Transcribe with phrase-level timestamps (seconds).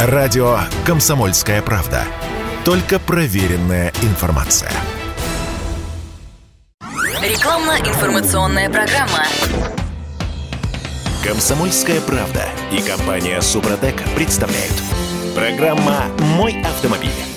[0.00, 2.04] Радио «Комсомольская правда».
[2.64, 4.70] Только проверенная информация.
[7.20, 9.26] Рекламно-информационная программа.
[11.24, 14.74] «Комсомольская правда» и компания «Супротек» представляют.
[15.34, 16.04] Программа
[16.36, 17.27] «Мой автомобиль».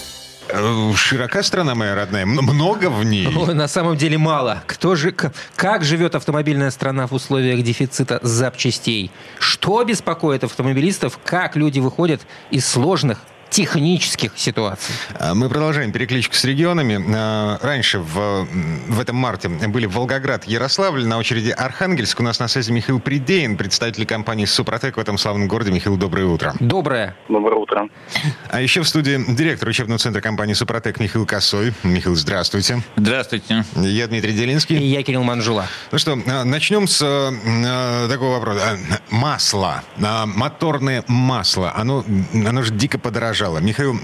[0.51, 3.27] Э, Широка страна моя родная, много в ней.
[3.35, 4.63] Ой, на самом деле мало.
[4.67, 5.15] Кто же,
[5.55, 9.11] как живет автомобильная страна в условиях дефицита запчастей?
[9.39, 11.19] Что беспокоит автомобилистов?
[11.23, 13.19] Как люди выходят из сложных
[13.51, 14.95] технических ситуаций?
[15.19, 16.99] А, Мы продолжаем перекличку с регионами.
[17.15, 18.47] А, Раньше, в,
[18.87, 22.19] в этом марте, были Волгоград, Ярославль, на очереди Архангельск.
[22.19, 25.71] У нас на связи Михаил Придеин, представитель компании «Супротек» в этом славном городе.
[25.71, 26.55] Михаил, доброе утро.
[26.59, 27.15] Доброе.
[27.27, 27.89] Доброе утро.
[28.49, 31.73] А еще в студии директор учебного центра компании «Супротек» Михаил Косой.
[31.83, 32.81] Михаил, здравствуйте.
[32.95, 33.65] Здравствуйте.
[33.75, 34.77] Я Дмитрий И Делинский.
[34.77, 35.65] я Кирилл Манжула.
[35.91, 36.99] Ну что, а, начнем с
[38.09, 38.77] такого вопроса.
[39.09, 43.40] Масло, моторное масло, оно, оно же дико подорожало.
[43.59, 43.95] Михаил,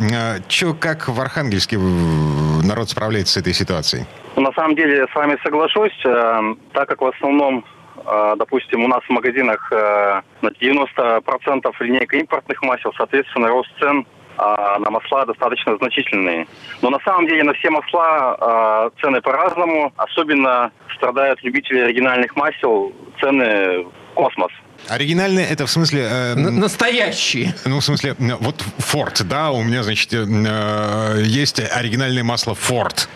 [0.47, 4.05] что, как в Архангельске народ справляется с этой ситуацией?
[4.35, 7.65] На самом деле с вами соглашусь, э, так как в основном,
[8.05, 14.05] э, допустим, у нас в магазинах э, на 90% линейка импортных масел, соответственно, рост цен
[14.37, 16.47] на масла достаточно значительный.
[16.83, 19.91] Но на самом деле на все масла цены по-разному.
[19.97, 24.51] Особенно страдают любители оригинальных масел, цены космос.
[24.87, 26.07] Оригинальное это в смысле...
[26.09, 27.55] э, настоящие.
[27.65, 33.09] ну, в смысле, вот Форд, да, у меня, значит, э, э, есть оригинальное масло Форд.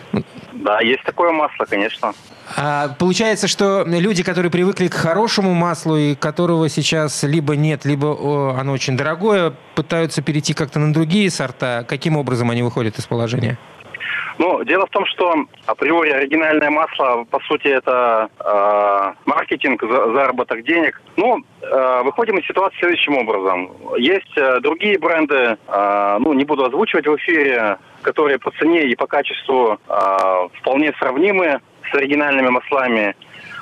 [0.52, 2.14] Да, есть такое масло, конечно.
[2.56, 8.06] А, получается, что люди, которые привыкли к хорошему маслу и которого сейчас либо нет, либо
[8.06, 11.84] о, оно очень дорогое, пытаются перейти как-то на другие сорта.
[11.88, 13.58] Каким образом они выходят из положения?
[14.38, 15.34] Ну, дело в том, что
[15.66, 21.00] априори оригинальное масло, по сути, это э, маркетинг, за- заработок денег.
[21.16, 23.70] Ну, э, выходим из ситуации следующим образом.
[23.98, 28.96] Есть э, другие бренды, э, ну, не буду озвучивать в эфире, которые по цене и
[28.96, 31.60] по качеству э, вполне сравнимы
[31.90, 33.14] с оригинальными маслами.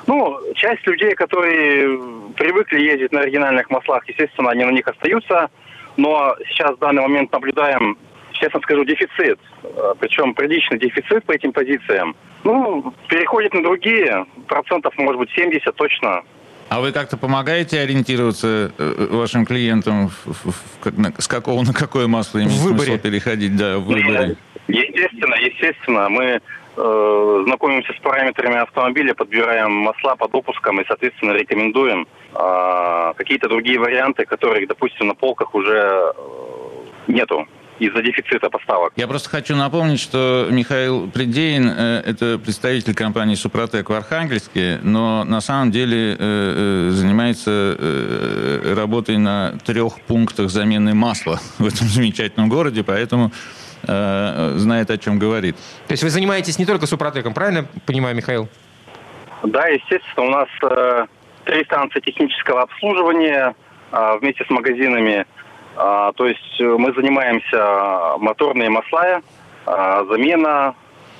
[0.07, 1.99] Ну, часть людей, которые
[2.35, 5.49] привыкли ездить на оригинальных маслах, естественно, они на них остаются.
[5.97, 7.97] Но сейчас в данный момент наблюдаем
[8.41, 9.39] честно скажу, дефицит.
[9.63, 12.15] Э, Причем приличный дефицит по этим позициям.
[12.43, 14.25] Ну, переходит на другие.
[14.47, 16.23] Процентов, может быть, 70 точно.
[16.69, 20.09] А вы как-то помогаете ориентироваться э, вашим клиентам,
[21.17, 22.85] с какого на какое масло В выборе.
[22.85, 23.55] смысл переходить?
[23.55, 24.37] Да, в выборе.
[24.67, 26.09] Естественно, естественно.
[26.09, 26.23] Мы
[26.77, 33.77] э, знакомимся с параметрами автомобиля, подбираем масла по допускам и, соответственно, рекомендуем э, какие-то другие
[33.77, 36.11] варианты, которых, допустим, на полках уже э,
[37.07, 37.47] нету
[37.81, 38.93] из-за дефицита поставок.
[38.95, 45.23] Я просто хочу напомнить, что Михаил Придеин э, это представитель компании «Супротек» в Архангельске, но
[45.23, 51.87] на самом деле э, э, занимается э, работой на трех пунктах замены масла в этом
[51.87, 53.31] замечательном городе, поэтому
[53.87, 55.55] э, знает, о чем говорит.
[55.87, 58.47] То есть вы занимаетесь не только супротеком, правильно понимаю, Михаил?
[59.41, 61.05] Да, естественно, у нас э,
[61.45, 63.55] три станции технического обслуживания
[63.91, 65.25] э, вместе с магазинами.
[65.75, 69.21] А, то есть э, мы занимаемся моторные масла,
[69.65, 70.75] а, замена,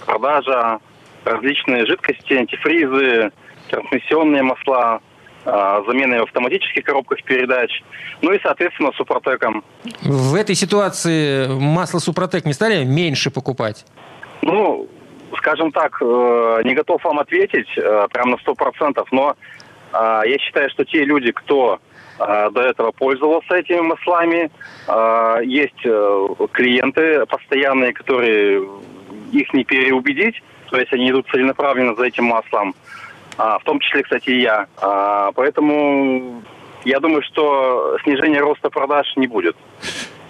[0.06, 0.80] продажа,
[1.24, 3.32] различные жидкости, антифризы,
[3.70, 5.00] трансмиссионные масла,
[5.46, 7.82] а, замены в автоматических коробках передач,
[8.22, 9.64] ну и, соответственно, супротеком.
[10.02, 13.86] В этой ситуации масло супротек не стали меньше покупать?
[14.42, 14.88] Ну,
[15.38, 19.36] скажем так, э, не готов вам ответить э, прям на сто процентов, но
[19.94, 21.91] э, я считаю, что те люди, кто э,
[22.52, 24.52] до этого пользовался этими маслами,
[24.88, 28.68] э, есть э, клиенты постоянные, которые
[29.32, 32.76] их не переубедить, то есть они идут целенаправленно за этим маслом,
[33.38, 34.68] А, в том числе, кстати, и я.
[34.78, 36.44] А, Поэтому
[36.84, 39.56] я думаю, что снижения роста продаж не будет.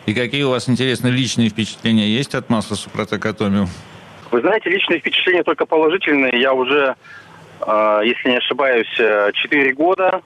[0.05, 3.67] И какие у вас, интересно, личные впечатления есть от масла «Супротек Атомиум»?
[4.31, 6.39] Вы знаете, личные впечатления только положительные.
[6.39, 6.95] Я уже,
[8.03, 10.19] если не ошибаюсь, 4 года э,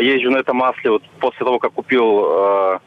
[0.00, 0.90] езжу на этом масле.
[0.90, 2.78] Вот после того, как купил э,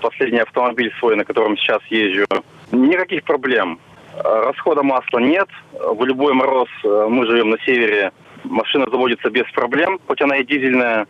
[0.00, 2.26] последний автомобиль свой, на котором сейчас езжу.
[2.70, 3.78] Никаких проблем.
[4.14, 5.48] Э, Расхода масла нет.
[5.72, 8.12] В любой мороз, э, мы живем на севере,
[8.44, 11.06] машина заводится без проблем, хоть она и дизельная.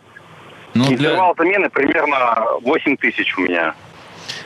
[0.73, 0.93] Ну, для...
[0.93, 3.75] Интервал замены примерно 8 тысяч у меня.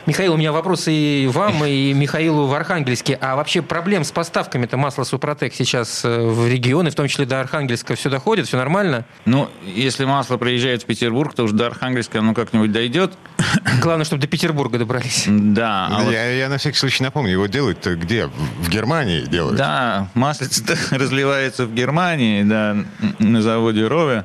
[0.08, 3.18] Михаил, у меня вопросы и вам, и Михаилу в Архангельске.
[3.20, 7.40] А вообще проблем с поставками-то масла Супротек сейчас э, в регионы, в том числе до
[7.40, 9.04] Архангельска, все доходит, все нормально?
[9.26, 13.12] Ну, если масло приезжает в Петербург, то уж до Архангельска оно как-нибудь дойдет.
[13.82, 15.24] Главное, чтобы до Петербурга добрались.
[15.28, 18.28] Да, а вот- я, я на всякий случай напомню, его делают-то где?
[18.28, 18.32] В
[18.62, 19.58] в Германии делают?
[19.58, 22.78] да, маслица разливается в Германии, да,
[23.18, 24.24] на заводе Рове.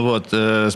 [0.00, 0.70] Вот, э,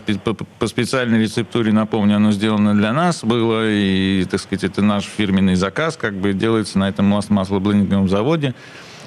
[0.59, 5.55] по специальной рецептуре, напомню, оно сделано для нас было, и, так сказать, это наш фирменный
[5.55, 8.53] заказ, как бы делается на этом маслоблендинговом заводе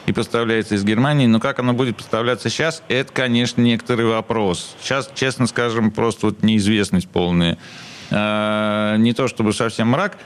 [0.07, 1.27] и поставляется из Германии.
[1.27, 4.77] Но как оно будет поставляться сейчас, это, конечно, некоторый вопрос.
[4.81, 7.59] Сейчас, честно скажем, просто вот неизвестность полная.
[8.11, 10.17] А, не то чтобы совсем мрак,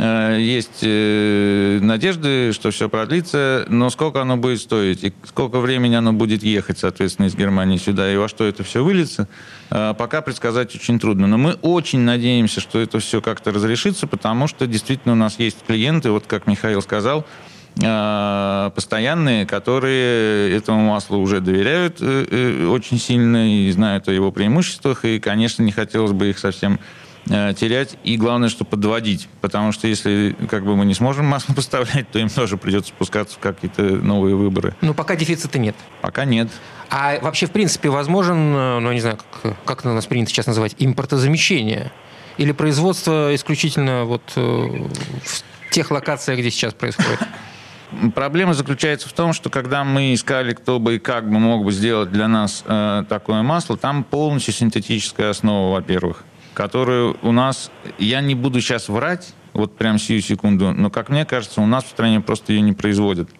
[0.00, 6.12] есть э, надежды, что все продлится, но сколько оно будет стоить и сколько времени оно
[6.12, 9.28] будет ехать, соответственно, из Германии сюда, и во что это все выльется,
[9.70, 11.26] э, пока предсказать очень трудно.
[11.26, 15.58] Но мы очень надеемся, что это все как-то разрешится, потому что действительно у нас есть
[15.66, 17.26] клиенты, вот как Михаил сказал,
[17.74, 25.62] постоянные, которые этому маслу уже доверяют очень сильно и знают о его преимуществах, и, конечно,
[25.62, 29.28] не хотелось бы их совсем Э, терять и главное, что подводить.
[29.40, 33.36] Потому что если как бы мы не сможем масло поставлять, то им тоже придется спускаться
[33.36, 34.74] в какие-то новые выборы.
[34.80, 35.76] Но пока дефицита нет.
[36.00, 36.48] Пока нет.
[36.90, 40.46] А вообще, в принципе, возможен, э, ну, не знаю, как, как у нас принято сейчас
[40.46, 41.92] называть, импортозамещение?
[42.38, 47.20] Или производство исключительно вот э, в тех локациях, где сейчас происходит?
[48.14, 51.72] Проблема заключается в том, что когда мы искали, кто бы и как бы мог бы
[51.72, 56.24] сделать для нас э, такое масло, там полностью синтетическая основа, во-первых
[56.58, 61.24] которую у нас, я не буду сейчас врать, вот прям сию секунду, но, как мне
[61.24, 63.30] кажется, у нас в стране просто ее не производят.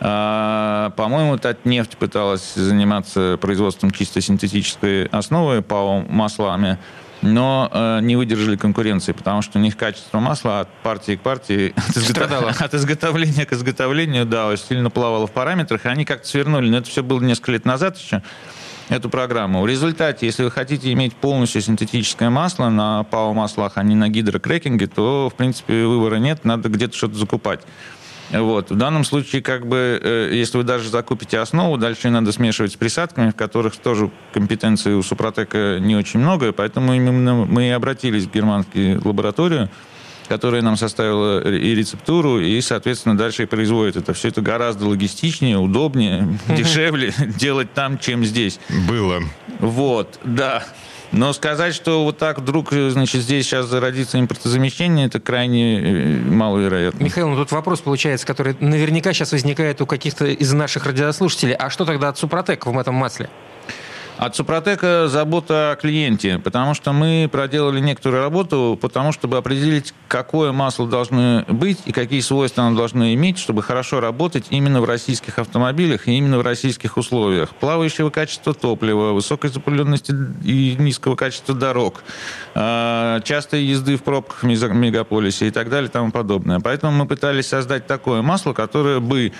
[0.00, 6.78] А, по-моему, Татнефть пыталась заниматься производством чисто синтетической основы ПАО маслами,
[7.22, 11.72] но э, не выдержали конкуренции, потому что у них качество масла от партии к партии,
[11.88, 12.60] от, изготов...
[12.60, 16.90] от изготовления к изготовлению, да, сильно плавало в параметрах, и они как-то свернули, но это
[16.90, 18.22] все было несколько лет назад еще,
[18.88, 19.62] эту программу.
[19.62, 24.86] В результате, если вы хотите иметь полностью синтетическое масло на ПАО-маслах, а не на гидрокрекинге,
[24.86, 27.60] то, в принципе, выбора нет, надо где-то что-то закупать.
[28.30, 28.70] Вот.
[28.70, 32.76] В данном случае, как бы, э, если вы даже закупите основу, дальше надо смешивать с
[32.76, 38.24] присадками, в которых тоже компетенции у Супротека не очень много, поэтому именно мы и обратились
[38.24, 39.68] в германскую лабораторию,
[40.28, 44.14] которая нам составила и рецептуру, и, соответственно, дальше и производит это.
[44.14, 48.58] Все это гораздо логистичнее, удобнее, дешевле делать там, чем здесь.
[48.88, 49.22] Было.
[49.60, 50.64] Вот, да.
[51.12, 57.04] Но сказать, что вот так вдруг, значит, здесь сейчас зародится импортозамещение, это крайне э, маловероятно.
[57.04, 61.54] Михаил, ну тут вопрос получается, который наверняка сейчас возникает у каких-то из наших радиослушателей.
[61.54, 63.30] А что тогда от Супротек в этом масле?
[64.16, 70.52] От Супротека забота о клиенте, потому что мы проделали некоторую работу, потому чтобы определить, какое
[70.52, 75.40] масло должно быть и какие свойства оно должно иметь, чтобы хорошо работать именно в российских
[75.40, 77.50] автомобилях и именно в российских условиях.
[77.56, 80.14] Плавающего качества топлива, высокой запыленности
[80.44, 82.04] и низкого качества дорог,
[82.54, 86.60] а, частой езды в пробках в мегаполисе и так далее и тому подобное.
[86.60, 89.32] Поэтому мы пытались создать такое масло, которое бы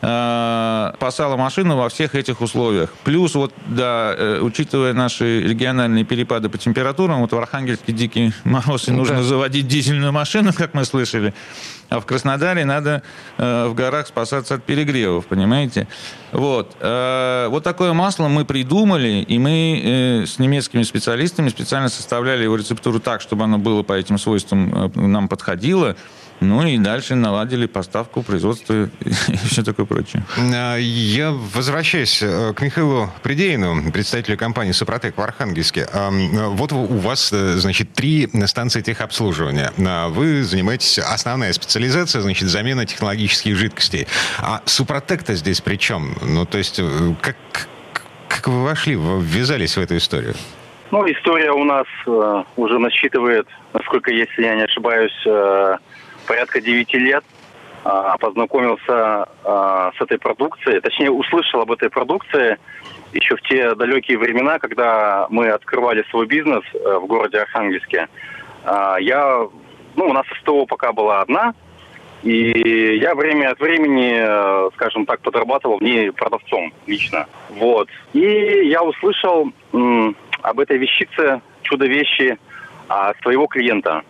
[0.00, 2.92] э, спасала машину во всех этих условиях.
[3.04, 8.88] Плюс, вот, да, э, учитывая наши региональные перепады по температурам, вот в Архангельске дикий мороз,
[8.88, 9.22] и нужно да.
[9.22, 11.34] заводить дизельную машину, как мы слышали,
[11.90, 13.02] а в Краснодаре надо
[13.36, 15.88] э, в горах спасаться от перегревов, понимаете?
[16.30, 16.76] Вот.
[16.80, 22.56] Э, вот такое масло мы придумали, и мы э, с немецкими специалистами специально составляли его
[22.56, 25.96] рецептуру так, чтобы оно было по этим свойствам, э, нам подходило.
[26.40, 28.88] Ну и дальше наладили поставку, производство и
[29.44, 30.22] все такое прочее.
[30.38, 35.86] А, я возвращаюсь э, к Михаилу Придеину, представителю компании «Супротек» в Архангельске.
[35.92, 39.72] А, вот у вас, э, значит, три станции техобслуживания.
[39.86, 44.06] А, вы занимаетесь, основная специализация, значит, замена технологических жидкостей.
[44.38, 46.14] А «Супротек»-то здесь при чем?
[46.22, 47.36] Ну, то есть, э, как,
[48.28, 50.34] как вы вошли, ввязались в эту историю?
[50.90, 55.76] Ну, история у нас э, уже насчитывает, насколько, если я не ошибаюсь, э,
[56.30, 57.24] порядка 9 лет
[57.82, 62.56] а, познакомился а, с этой продукцией, точнее услышал об этой продукции
[63.12, 68.06] еще в те далекие времена, когда мы открывали свой бизнес э, в городе Архангельске.
[68.62, 69.44] А, я,
[69.96, 71.52] ну, у нас СТО пока была одна,
[72.22, 77.26] и я время от времени, э, скажем так, подрабатывал в ней продавцом лично.
[77.48, 77.88] Вот.
[78.12, 78.20] И
[78.68, 79.50] я услышал
[80.42, 82.38] об этой вещице, чудо-вещи,
[83.22, 84.02] своего клиента.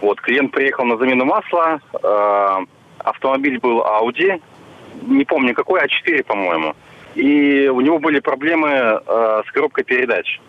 [0.00, 2.64] Вот, клиент приехал на замену масла, э,
[2.98, 4.40] автомобиль был Audi,
[5.02, 6.74] не помню какой, А4, по-моему.
[7.14, 10.40] И у него были проблемы э, с коробкой передач.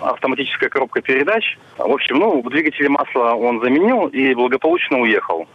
[0.00, 1.58] Автоматическая коробка передач.
[1.76, 5.48] В общем, ну, в двигателе масла он заменил и благополучно уехал.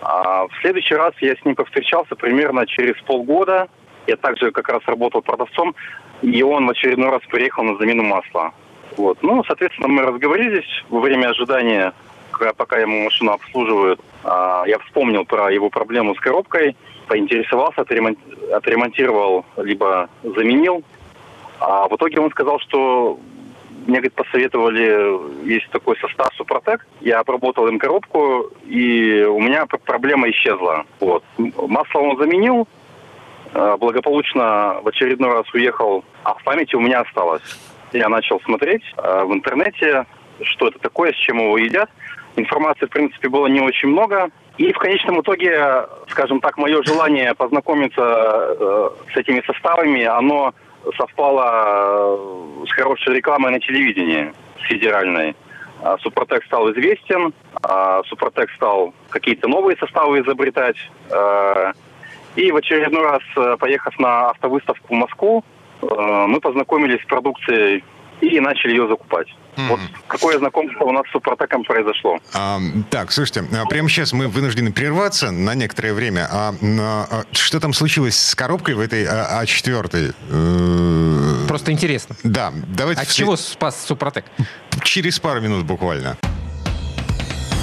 [0.00, 3.68] А в следующий раз я с ним повстречался примерно через полгода.
[4.06, 5.74] Я также как раз работал продавцом,
[6.22, 8.52] и он в очередной раз приехал на замену масла.
[8.96, 9.18] Вот.
[9.22, 11.92] Ну, соответственно, мы разговорились во время ожидания
[12.52, 16.76] пока ему машину обслуживают, а, я вспомнил про его проблему с коробкой,
[17.08, 20.82] поинтересовался, отремонтировал, либо заменил.
[21.60, 23.18] А в итоге он сказал, что
[23.86, 26.86] мне, говорит, посоветовали, есть такой состав Супротек.
[27.00, 30.84] Я обработал им коробку, и у меня проблема исчезла.
[31.00, 31.24] Вот.
[31.38, 32.68] Масло он заменил,
[33.54, 37.42] э, благополучно в очередной раз уехал, а в памяти у меня осталось.
[37.92, 40.06] Я начал смотреть в интернете,
[40.44, 41.90] что это такое, с чем его едят.
[42.36, 44.30] Информации, в принципе, было не очень много.
[44.58, 50.54] И в конечном итоге, скажем так, мое желание познакомиться э, с этими составами, оно
[50.96, 55.34] совпало э, с хорошей рекламой на телевидении, с федеральной.
[55.82, 60.76] А Супротек стал известен, а Супротек стал какие-то новые составы изобретать.
[61.10, 61.72] Э,
[62.36, 65.44] и в очередной раз, э, поехав на автовыставку в Москву,
[65.82, 67.82] мы познакомились с продукцией
[68.20, 69.26] и начали ее закупать.
[69.56, 69.68] Mm-hmm.
[69.68, 72.18] Вот какое знакомство у нас с Супротеком произошло.
[72.32, 72.58] А,
[72.90, 76.26] так, слушайте, а прямо сейчас мы вынуждены прерваться на некоторое время.
[76.30, 80.14] А, а что там случилось с коробкой в этой А, А4?
[80.30, 82.16] Э, Просто интересно.
[82.22, 83.02] Да, давайте...
[83.02, 83.24] От все...
[83.24, 84.24] чего спас Супротек?
[84.82, 86.16] Через пару минут буквально.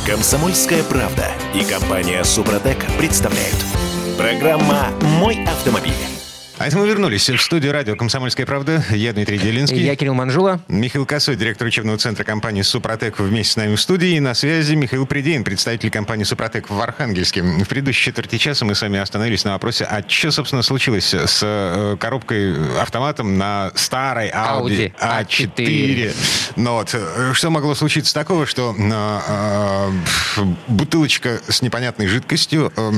[0.05, 3.57] Комсомольская правда и компания Супротек представляют.
[4.17, 6.18] Программа «Мой автомобиль».
[6.59, 8.83] А это мы вернулись в студию радио «Комсомольская правда».
[8.89, 9.81] Я Дмитрий Делинский.
[9.81, 10.59] Я Кирилл Манжула.
[10.67, 14.09] Михаил Косой, директор учебного центра компании «Супротек» вместе с нами в студии.
[14.09, 17.43] И на связи Михаил Придеин, представитель компании «Супротек» в Архангельске.
[17.43, 21.39] В предыдущей четверти часа мы с вами остановились на вопросе, а что, собственно, случилось с
[21.41, 26.15] э, коробкой автоматом на старой Audi, Audi A4.
[26.57, 29.91] Ну вот, э, что могло случиться такого, что э,
[30.37, 32.91] э, бутылочка с непонятной жидкостью э,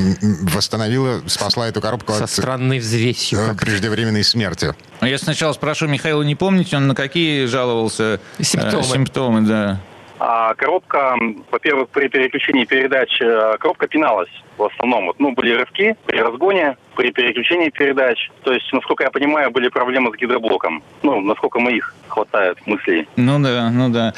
[0.51, 2.31] восстановила, спасла эту коробку Со от...
[2.31, 4.73] странной взвесью преждевременной смерти.
[4.99, 8.83] А я сначала спрошу Михаила, не помните, он на какие жаловался э, симптомы?
[8.83, 9.79] Э, симптомы, да.
[10.23, 11.15] А коробка,
[11.49, 15.07] во-первых, при переключении передач э, коробка пиналась в основном.
[15.07, 18.29] Вот, ну, были рывки при разгоне, при переключении передач.
[18.43, 20.83] То есть, насколько я понимаю, были проблемы с гидроблоком.
[21.01, 23.07] Ну, насколько моих хватает мыслей.
[23.15, 24.13] Ну да, ну да.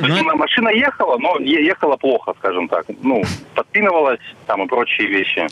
[0.00, 2.86] Ну, машина ехала, но ехала плохо, скажем так.
[3.02, 3.22] Ну,
[3.54, 5.46] подпинывалась там и прочие вещи.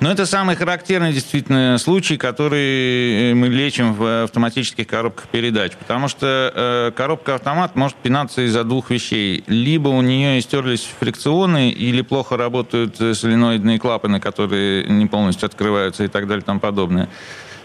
[0.00, 5.72] Но это самый характерный действительно случай, который мы лечим в автоматических коробках передач.
[5.76, 9.44] Потому что э, коробка автомат может пинаться из-за двух вещей.
[9.46, 16.08] Либо у нее истерлись фрикционы, или плохо работают соленоидные клапаны, которые не полностью открываются и
[16.08, 17.08] так далее и тому подобное.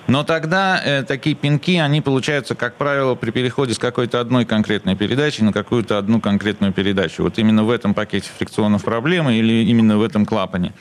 [0.07, 4.95] Но тогда э, такие пинки, они получаются, как правило, при переходе с какой-то одной конкретной
[4.95, 7.23] передачи на какую-то одну конкретную передачу.
[7.23, 10.73] Вот именно в этом пакете фрикционов проблемы или именно в этом клапане.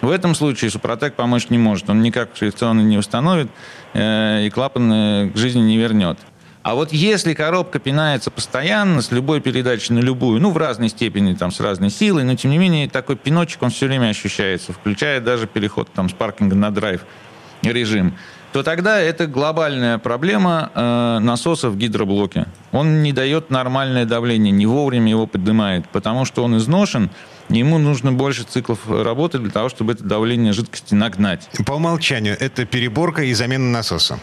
[0.00, 1.90] В этом случае Супротек помочь не может.
[1.90, 3.50] Он никак фрикционы не установит
[3.92, 6.18] э, и клапан э, к жизни не вернет.
[6.62, 11.34] А вот если коробка пинается постоянно, с любой передачи на любую, ну, в разной степени,
[11.34, 15.20] там, с разной силой, но, тем не менее, такой пиночек, он все время ощущается, включая
[15.20, 17.02] даже переход там, с паркинга на драйв
[17.62, 18.14] режим,
[18.52, 22.46] то тогда это глобальная проблема э, насоса в гидроблоке.
[22.72, 27.10] Он не дает нормальное давление, не вовремя его поднимает, потому что он изношен,
[27.48, 31.48] ему нужно больше циклов работы для того, чтобы это давление жидкости нагнать.
[31.66, 34.18] По умолчанию это переборка и замена насоса.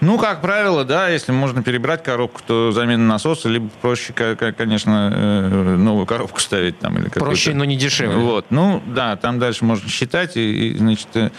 [0.00, 5.76] Ну, как правило, да, если можно перебрать коробку, то замена насоса, либо проще, конечно, э,
[5.76, 6.96] новую коробку ставить там.
[6.98, 8.16] Или проще, но не дешевле.
[8.16, 11.30] Вот, ну, да, там дальше можно считать, и, и значит, э,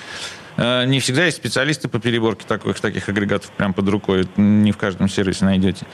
[0.86, 4.22] не всегда есть специалисты по переборке таких, таких агрегатов прямо под рукой.
[4.22, 5.86] Это не в каждом сервисе найдете.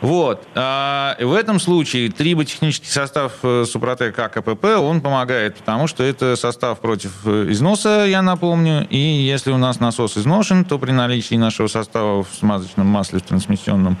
[0.00, 0.46] Вот.
[0.54, 6.78] А в этом случае триботехнический состав э, Супротек АКПП, он помогает, потому что это состав
[6.80, 11.66] против э, износа, я напомню, и если у нас насос изношен, то при наличии нашего
[11.66, 13.98] состава в смазочном масле в трансмиссионном,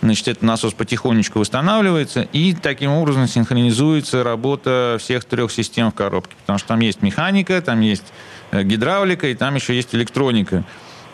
[0.00, 6.36] значит, этот насос потихонечку восстанавливается, и таким образом синхронизуется работа всех трех систем в коробке,
[6.42, 10.64] потому что там есть механика, там есть Э, гидравлика, и там еще есть электроника.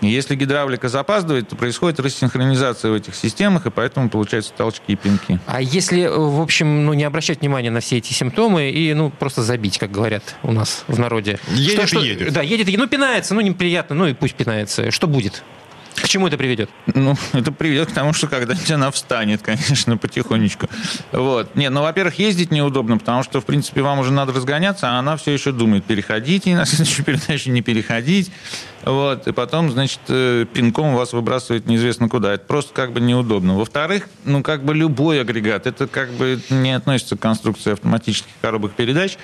[0.01, 4.97] И если гидравлика запаздывает, то происходит рассинхронизация в этих системах, и поэтому получаются толчки и
[4.97, 5.41] пинки.
[5.47, 9.11] А если, э, в общем, ну, не обращать внимания на все эти симптомы и, ну,
[9.11, 11.41] просто забить, как говорят у нас в народе?
[11.49, 12.33] Едет что, и едет.
[12.33, 14.93] Да, едет, ну, пинается, ну, неприятно, ну, и пусть пинается.
[14.93, 15.43] Что будет?
[16.03, 16.71] К чему это приведет?
[16.87, 20.69] Ну, это приведет к тому, что когда-нибудь она встанет, конечно, потихонечку.
[21.13, 21.55] Вот.
[21.57, 25.17] Нет, ну, во-первых, ездить неудобно, потому что, в принципе, вам уже надо разгоняться, а она
[25.17, 28.31] все еще думает, переходить и на следующую передачу не переходить.
[28.85, 29.27] Вот.
[29.27, 32.35] И потом, значит, э, пинком вас выбрасывает неизвестно куда.
[32.35, 33.55] Это просто как бы неудобно.
[33.57, 38.73] Во-вторых, ну, как бы любой агрегат, это как бы не относится к конструкции автоматических коробок
[38.73, 39.19] передач.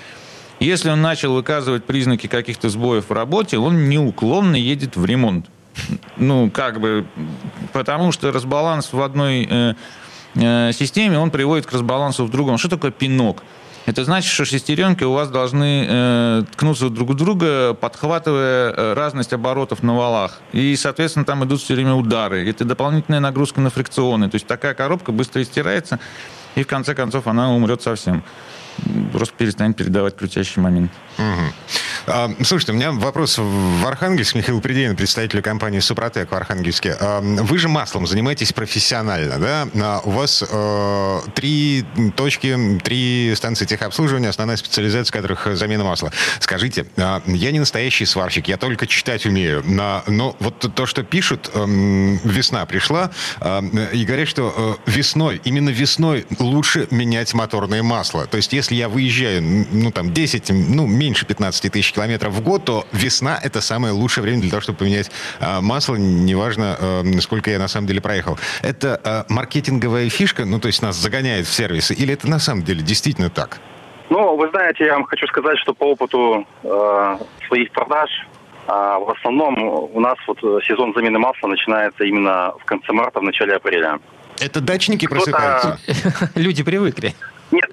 [0.61, 5.47] Если он начал выказывать признаки каких-то сбоев в работе, он неуклонно едет в ремонт.
[6.17, 7.07] Ну, как бы,
[7.73, 9.75] потому что разбаланс в одной э,
[10.35, 12.59] э, системе, он приводит к разбалансу в другом.
[12.59, 13.43] Что такое пинок?
[13.87, 19.35] Это значит, что шестеренки у вас должны э, ткнуться друг у друга, подхватывая э, разность
[19.35, 20.41] оборотов на валах.
[20.53, 22.49] И, соответственно, там идут все время удары.
[22.49, 24.31] Это дополнительная нагрузка на фрикционы.
[24.31, 25.99] То есть такая коробка быстро истирается,
[26.55, 28.25] и в конце концов она умрет совсем.
[29.13, 30.91] Просто перестанет передавать крутящий момент.
[31.19, 31.53] Угу.
[32.07, 34.35] А, слушайте, у меня вопрос в Архангельск.
[34.35, 36.97] Михаил Придеин, представитель компании «Супротек» в Архангельске.
[37.01, 39.69] А, вы же маслом занимаетесь профессионально, да?
[39.75, 41.85] А у вас э, три
[42.17, 46.13] точки, три станции техобслуживания, основная специализация которых замена масла.
[46.41, 51.03] Скажите, э, я не настоящий сварщик, я только читать умею, но, но вот то, что
[51.05, 51.65] пишут, э,
[52.25, 58.27] весна пришла, э, и говорят, что э, весной, именно весной лучше менять моторное масло.
[58.27, 62.65] То есть, если я выезжаю, ну, там, 10, ну, меньше 15 тысяч километров в год,
[62.65, 67.51] то весна– это самое лучшее время для того, чтобы поменять э, масло, неважно, э, сколько
[67.51, 68.39] я на самом деле проехал.
[68.63, 72.63] Это э, маркетинговая фишка, ну, то есть нас загоняет в сервисы, или это на самом
[72.63, 73.61] деле действительно так?
[74.11, 77.19] Ну, вы знаете, я вам хочу сказать, что по опыту э,
[77.49, 78.11] своих продаж
[78.67, 83.23] а в основном у нас вот сезон замены масла начинается именно в конце марта, в
[83.23, 83.99] начале апреля.
[84.41, 85.79] Это дачники просыпаются?
[86.35, 87.15] Люди привыкли.
[87.51, 87.71] Нет,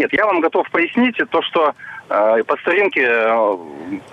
[0.00, 1.74] нет, я вам готов пояснить то, что
[2.08, 3.56] э, по старинке э,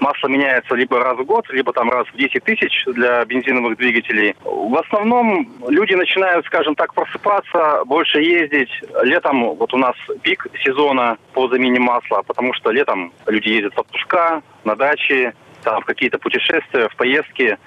[0.02, 4.36] масло меняется либо раз в год, либо там раз в 10 тысяч для бензиновых двигателей.
[4.44, 8.70] В основном люди начинают, скажем так, просыпаться, больше ездить.
[9.04, 13.80] Летом вот у нас пик сезона по замене масла, потому что летом люди ездят в
[13.80, 17.58] отпуска, на даче, там, в какие-то путешествия, в поездки.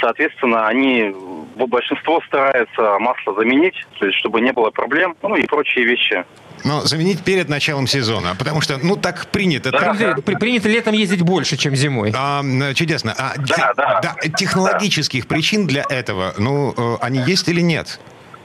[0.00, 1.14] Соответственно, они,
[1.54, 6.24] большинство старается масло заменить, то есть чтобы не было проблем, ну и прочие вещи.
[6.64, 9.70] Но заменить перед началом сезона, потому что, ну, так принято.
[9.70, 9.98] Да, так...
[9.98, 10.38] да.
[10.38, 12.12] Принято летом ездить больше, чем зимой.
[12.16, 12.42] А,
[12.74, 13.14] чудесно.
[13.16, 13.62] А, да, те...
[13.76, 14.00] да.
[14.02, 14.28] да.
[14.36, 15.34] Технологических да.
[15.34, 18.00] причин для этого, ну, э, они есть или нет?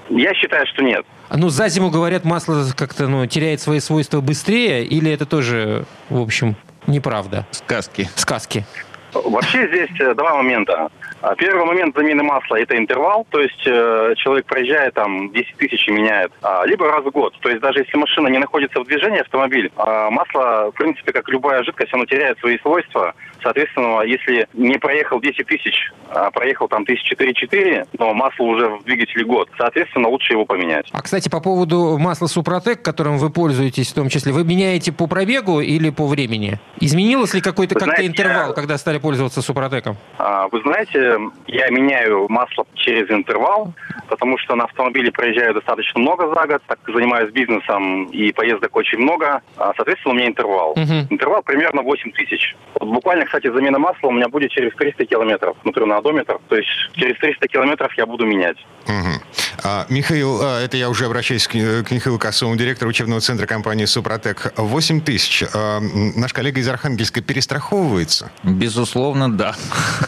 [0.09, 1.05] Я считаю, что нет.
[1.29, 6.19] Ну, за зиму, говорят, масло как-то ну, теряет свои свойства быстрее, или это тоже, в
[6.21, 6.55] общем,
[6.87, 7.47] неправда?
[7.51, 8.09] Сказки.
[8.15, 8.65] Сказки.
[9.13, 10.89] Вообще здесь э, два момента.
[11.23, 15.87] А первый момент замены масла– это интервал, то есть э, человек проезжает там 10 тысяч
[15.87, 17.33] и меняет, а, либо раз в год.
[17.39, 21.29] То есть даже если машина не находится в движении, автомобиль, а масло, в принципе, как
[21.29, 23.15] любая жидкость, оно теряет свои свойства.
[23.43, 28.83] Соответственно, если не проехал 10 тысяч, а проехал там тысячи 4-4, но масло уже в
[28.83, 30.87] двигателе год, соответственно, лучше его поменять.
[30.91, 35.07] А, кстати, по поводу масла Супротек, которым вы пользуетесь в том числе, вы меняете по
[35.07, 36.59] пробегу или по времени?
[36.79, 39.97] Изменилось ли какой-то как-то интервал, когда стали пользоваться Супротеком?
[40.17, 43.73] А, вы знаете, я меняю масло через интервал,
[44.07, 48.75] потому что на автомобиле проезжаю достаточно много за год, так как занимаюсь бизнесом и поездок
[48.75, 49.41] очень много.
[49.57, 50.71] А, соответственно, у меня интервал.
[50.71, 51.07] Угу.
[51.09, 52.55] Интервал примерно 8 тысяч.
[52.79, 56.37] Вот буквально, кстати, замена масла у меня будет через 300 километров внутри на одометр.
[56.49, 58.57] То есть через 300 километров я буду менять.
[58.85, 59.42] Угу.
[59.65, 64.53] А, Михаил, а, это я уже обращаюсь к, Михаилу Косову, директору учебного центра компании «Супротек».
[64.57, 65.45] 8 тысяч.
[65.53, 68.29] А, наш коллега из Архангельска перестраховывается?
[68.43, 69.55] Безусловно, да.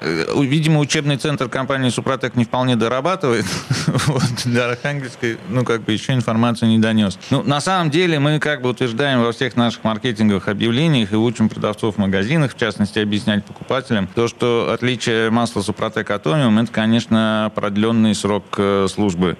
[0.00, 3.44] Видимо, учебный центр компании «Супротек» не вполне дорабатывает.
[3.86, 7.18] вот, до Архангельской, ну, как бы еще информацию не донес.
[7.30, 11.50] Ну, на самом деле, мы как бы утверждаем во всех наших маркетинговых объявлениях и учим
[11.50, 17.52] продавцов в магазинах, в частности, объяснять покупателям, то, что отличие масла «Супротек» Атомиум, это, конечно,
[17.54, 19.36] продленный срок э, службы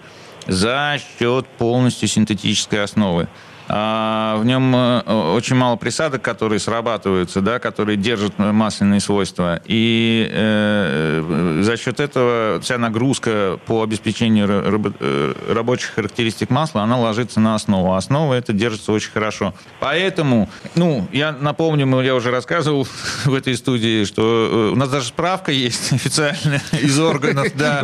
[0.46, 3.28] за счет полностью синтетической основы.
[3.68, 5.00] А, в нем э,
[5.34, 9.60] очень мало присадок, которые срабатываются, да, которые держат масляные свойства.
[9.64, 16.98] И э, за счет этого вся нагрузка по обеспечению раб, э, рабочих характеристик масла, она
[16.98, 17.92] ложится на основу.
[17.92, 19.52] А основа это держится очень хорошо.
[19.80, 22.86] Поэтому, ну, я напомню, я уже рассказывал
[23.24, 27.82] в этой студии, что у нас даже справка есть официальная из органов, да,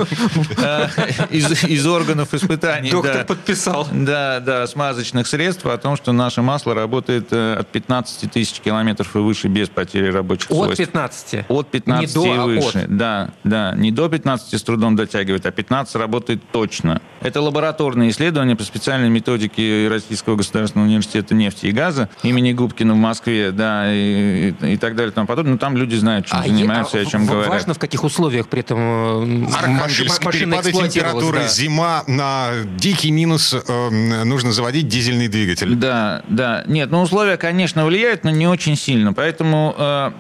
[1.30, 2.90] из, из органов испытаний.
[2.90, 3.88] Доктор подписал.
[3.90, 9.14] Да, да, смазочных средств о том, что наше масло работает э, от 15 тысяч километров
[9.16, 10.80] и выше без потери рабочих от свойств.
[10.80, 11.44] От 15?
[11.48, 12.78] От 15 не и до, выше.
[12.78, 12.96] А от.
[12.96, 13.74] Да, да.
[13.76, 17.00] Не до 15 с трудом дотягивает, а 15 работает точно.
[17.20, 22.96] Это лабораторные исследования по специальной методике Российского государственного университета нефти и газа имени Губкина в
[22.96, 25.52] Москве, да, и, и, и так далее и тому подобное.
[25.52, 27.04] Но там люди знают, чем а занимаются е...
[27.04, 27.48] и о чем говорят.
[27.48, 31.48] Важно, в каких условиях при этом Архангельск, перепады температуры, да.
[31.48, 35.61] зима, на дикий минус э, нужно заводить дизельный двигатель.
[35.66, 36.64] Да, да.
[36.66, 39.12] Нет, ну условия, конечно, влияют, но не очень сильно.
[39.12, 40.10] Поэтому э,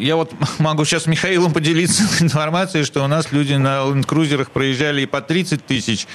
[0.00, 5.02] я вот могу сейчас с Михаилом поделиться информацией, что у нас люди на ленд-крузерах проезжали
[5.02, 6.06] и по 30 тысяч,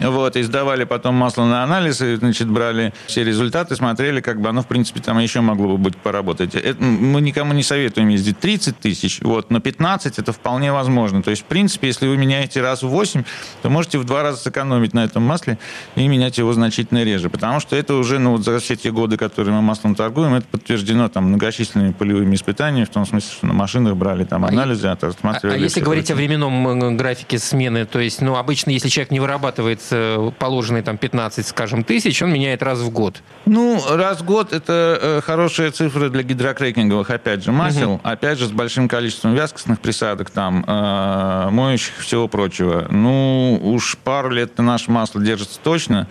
[0.00, 4.48] вот, и сдавали потом масло на анализ, и, значит, брали все результаты, смотрели, как бы
[4.48, 6.54] оно, в принципе, там еще могло бы быть поработать.
[6.54, 11.22] Это, мы никому не советуем ездить 30 тысяч, вот, но 15 это вполне возможно.
[11.22, 13.24] То есть, в принципе, если вы меняете раз в 8,
[13.62, 15.58] то можете в два раза сэкономить на этом масле
[15.96, 19.16] и менять его значительно реже, потому что это уже но вот за все те годы,
[19.16, 23.52] которые мы маслом торгуем, это подтверждено там многочисленными полевыми испытаниями, в том смысле, что на
[23.52, 24.96] машинах брали там анализы, а,
[25.42, 29.80] а если говорить о временном графике смены, то есть, ну, обычно, если человек не вырабатывает
[29.90, 33.22] э, положенные там 15, скажем, тысяч, он меняет раз в год.
[33.46, 38.00] Ну, раз в год это э, хорошая цифра для гидрокрекинговых, опять же, масел, угу.
[38.04, 42.86] опять же, с большим количеством вязкостных присадок там, э, моющих, всего прочего.
[42.90, 46.08] Ну, уж пару лет наше масло держится точно.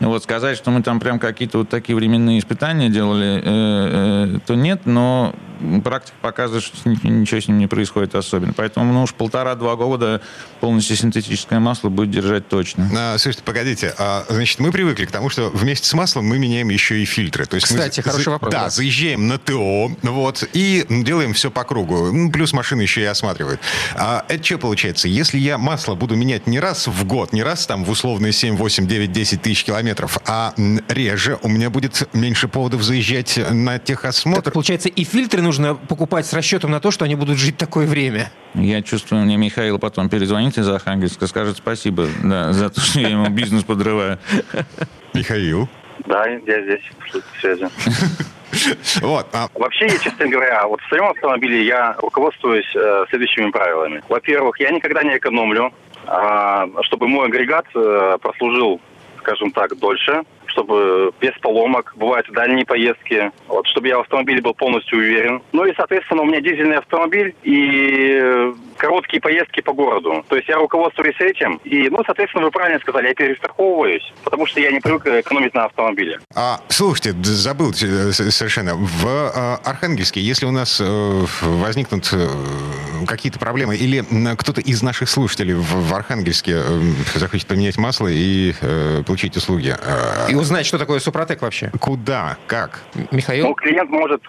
[0.00, 4.54] Вот сказать, что мы там прям какие-то вот такие временные испытания делали, э, э, то
[4.54, 5.34] нет, но
[5.82, 8.52] практика показывает, что ничего с ним не происходит особенно.
[8.52, 10.20] Поэтому, ну уж полтора-два года
[10.60, 12.90] полностью синтетическое масло будет держать точно.
[12.96, 13.94] А, слушайте, погодите.
[13.98, 17.46] А, значит, мы привыкли к тому, что вместе с маслом мы меняем еще и фильтры.
[17.46, 18.52] То есть Кстати, мы, хороший за, вопрос.
[18.52, 22.10] Да, да, заезжаем на ТО, вот, и делаем все по кругу.
[22.12, 23.60] Ну, плюс машины еще и осматривают.
[23.94, 25.08] А, это что получается?
[25.08, 28.56] Если я масло буду менять не раз в год, не раз там в условные 7,
[28.56, 30.54] 8, 9, 10 тысяч километров, а
[30.88, 34.42] реже, у меня будет меньше поводов заезжать на техосмотр.
[34.42, 35.53] Так, получается, и фильтры нужно
[35.88, 38.30] покупать с расчетом на то, что они будут жить такое время.
[38.54, 43.08] Я чувствую, мне Михаил потом перезвонит из Архангельска, скажет спасибо да, за то, что я
[43.08, 44.18] ему бизнес подрываю.
[45.14, 45.68] Михаил?
[46.06, 47.66] Да, я здесь, в связи.
[49.00, 49.26] Вот.
[49.32, 49.48] А...
[49.54, 54.00] Вообще, честно говоря, вот в своем автомобиле я руководствуюсь э, следующими правилами.
[54.08, 55.72] Во-первых, я никогда не экономлю,
[56.06, 58.80] э, чтобы мой агрегат э, прослужил,
[59.18, 60.22] скажем так, дольше
[60.54, 61.92] чтобы без поломок.
[61.96, 63.30] Бывают дальние поездки.
[63.48, 65.42] Вот, чтобы я в автомобиле был полностью уверен.
[65.52, 70.24] Ну и, соответственно, у меня дизельный автомобиль и э, короткие поездки по городу.
[70.28, 71.60] То есть я руководствуюсь этим.
[71.64, 75.64] И, ну, соответственно, вы правильно сказали, я перестраховываюсь, потому что я не привык экономить на
[75.64, 76.20] автомобиле.
[76.34, 78.74] А, слушайте, забыл э, совершенно.
[78.74, 80.80] В э, Архангельске, если у нас
[81.42, 82.12] возникнут
[83.06, 84.04] какие-то проблемы, или
[84.36, 86.62] кто-то из наших слушателей в Архангельске
[87.14, 88.54] захочет поменять масло и
[89.06, 89.76] получить услуги.
[90.28, 91.70] И узнать, что такое Супротек вообще.
[91.80, 92.36] Куда?
[92.46, 92.82] Как?
[93.10, 93.48] Михаил?
[93.48, 94.22] Ну, клиент может,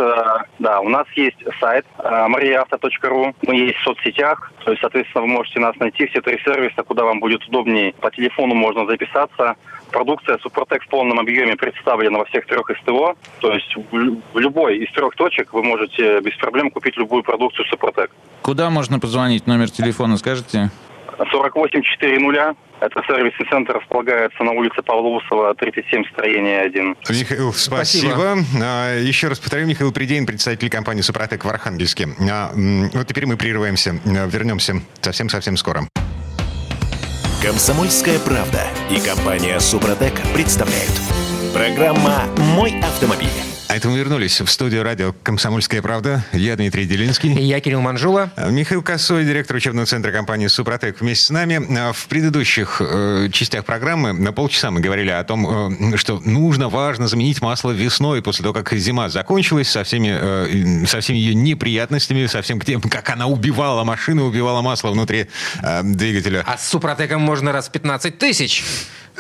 [0.60, 5.60] да, у нас есть сайт mariaauto.ru, мы есть в соцсетях, то есть, соответственно, вы можете
[5.60, 7.94] нас найти, все три сервиса, куда вам будет удобнее.
[8.00, 9.56] По телефону можно записаться.
[9.92, 13.16] Продукция Супротек в полном объеме представлена во всех трех СТО.
[13.40, 18.12] То есть в любой из трех точек вы можете без проблем купить любую продукцию Супротек.
[18.42, 19.48] Куда можно позвонить?
[19.48, 20.72] Номер телефона скажете?
[21.18, 22.58] 4840.
[22.82, 26.98] Это сервисный центр располагается на улице Павлоусова, 37, строение 1.
[27.10, 28.12] Михаил, спасибо.
[28.12, 28.38] спасибо.
[28.62, 32.08] А, еще раз повторю, Михаил Придейн, представитель компании «Супротек» в Архангельске.
[32.30, 32.52] А,
[32.94, 33.96] вот теперь мы прерываемся.
[34.06, 35.88] А, вернемся совсем-совсем скоро.
[37.42, 40.92] Комсомольская правда и компания «Супротек» представляют.
[41.54, 42.24] Программа
[42.56, 43.55] «Мой автомобиль».
[43.76, 46.24] А это мы вернулись в студию радио «Комсомольская правда».
[46.32, 47.34] Я Дмитрий Делинский.
[47.34, 48.32] И я Кирилл Манжула.
[48.38, 51.92] Михаил Косой, директор учебного центра компании «Супротек» вместе с нами.
[51.92, 57.10] В предыдущих э, частях программы на полчаса мы говорили о том, э, что нужно, важно
[57.10, 62.28] заменить масло весной, после того, как зима закончилась, со всеми, э, со всеми ее неприятностями,
[62.28, 65.28] со всем тем, как она убивала машину, убивала масло внутри
[65.62, 66.46] э, двигателя.
[66.48, 68.64] А с «Супротеком» можно раз в 15 тысяч.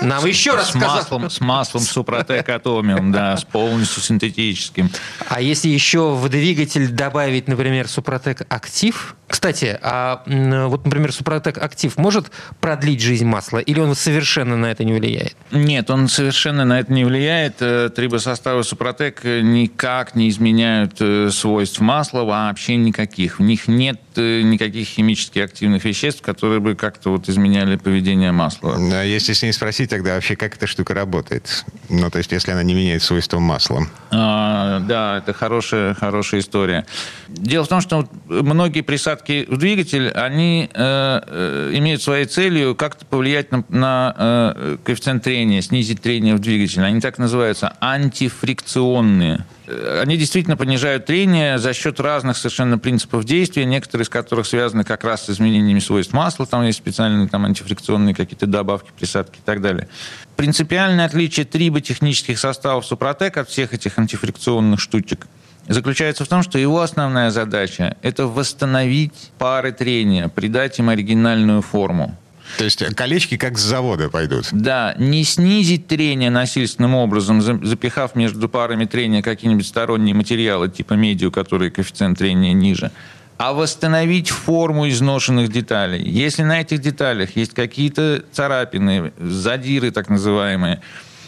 [0.01, 4.89] Нам еще раз с маслом, с маслом Супротек Атомиум, да, с полностью синтетическим.
[5.29, 9.15] А если еще в двигатель добавить, например, Супротек Актив?
[9.35, 14.83] Кстати, а вот, например, Супротек Актив может продлить жизнь масла или он совершенно на это
[14.83, 15.35] не влияет?
[15.51, 17.57] Нет, он совершенно на это не влияет.
[17.59, 23.39] Э, трибосоставы Супротек никак не изменяют э, свойств масла, вообще никаких.
[23.39, 28.77] В них нет э, никаких химически активных веществ, которые бы как-то вот изменяли поведение масла.
[28.77, 31.65] А если с ней спросить, спросить тогда вообще, как эта штука работает.
[31.89, 33.87] Ну, то есть, если она не меняет свойства масла.
[34.11, 34.44] А,
[34.81, 36.85] да, это хорошая, хорошая история.
[37.27, 43.05] Дело в том, что многие присадки в двигатель, они э, э, имеют своей целью как-то
[43.05, 46.85] повлиять на, на э, коэффициент трения, снизить трение в двигателе.
[46.85, 49.45] Они так называются антифрикционные.
[49.67, 54.83] Э, они действительно понижают трение за счет разных совершенно принципов действия, некоторые из которых связаны
[54.83, 59.43] как раз с изменениями свойств масла, там есть специальные там, антифрикционные какие-то добавки, присадки и
[59.43, 59.87] так далее.
[60.35, 64.35] Принципиальное отличие триботехнических составов Супротек от всех этих антифрикционных
[64.77, 65.27] штучек
[65.67, 72.15] заключается в том, что его основная задача– это восстановить пары трения, придать им оригинальную форму.
[72.57, 74.47] То есть колечки как с завода пойдут.
[74.51, 81.29] Да, не снизить трение насильственным образом, запихав между парами трения какие-нибудь сторонние материалы, типа медиа,
[81.29, 82.91] у которой коэффициент трения ниже,
[83.37, 86.03] а восстановить форму изношенных деталей.
[86.07, 90.81] Если на этих деталях есть какие-то царапины, задиры так называемые,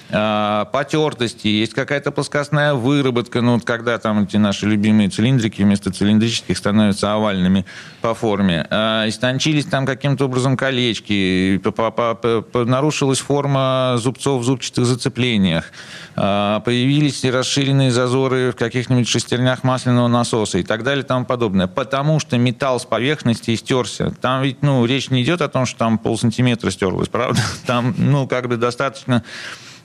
[0.09, 5.91] э, потертости, есть какая-то плоскостная выработка, ну, вот когда там эти наши любимые цилиндрики вместо
[5.91, 7.65] цилиндрических становятся овальными
[8.01, 8.67] по форме.
[8.69, 11.61] Э, истончились там каким-то образом колечки,
[12.53, 15.65] нарушилась форма зубцов в зубчатых зацеплениях,
[16.15, 21.67] э, появились расширенные зазоры в каких-нибудь шестернях масляного насоса и так далее и тому подобное.
[21.67, 24.13] Потому что металл с поверхности истерся.
[24.21, 27.39] Там ведь, ну, речь не идет о том, что там полсантиметра стерлось, правда?
[27.65, 29.23] Там, ну, как бы достаточно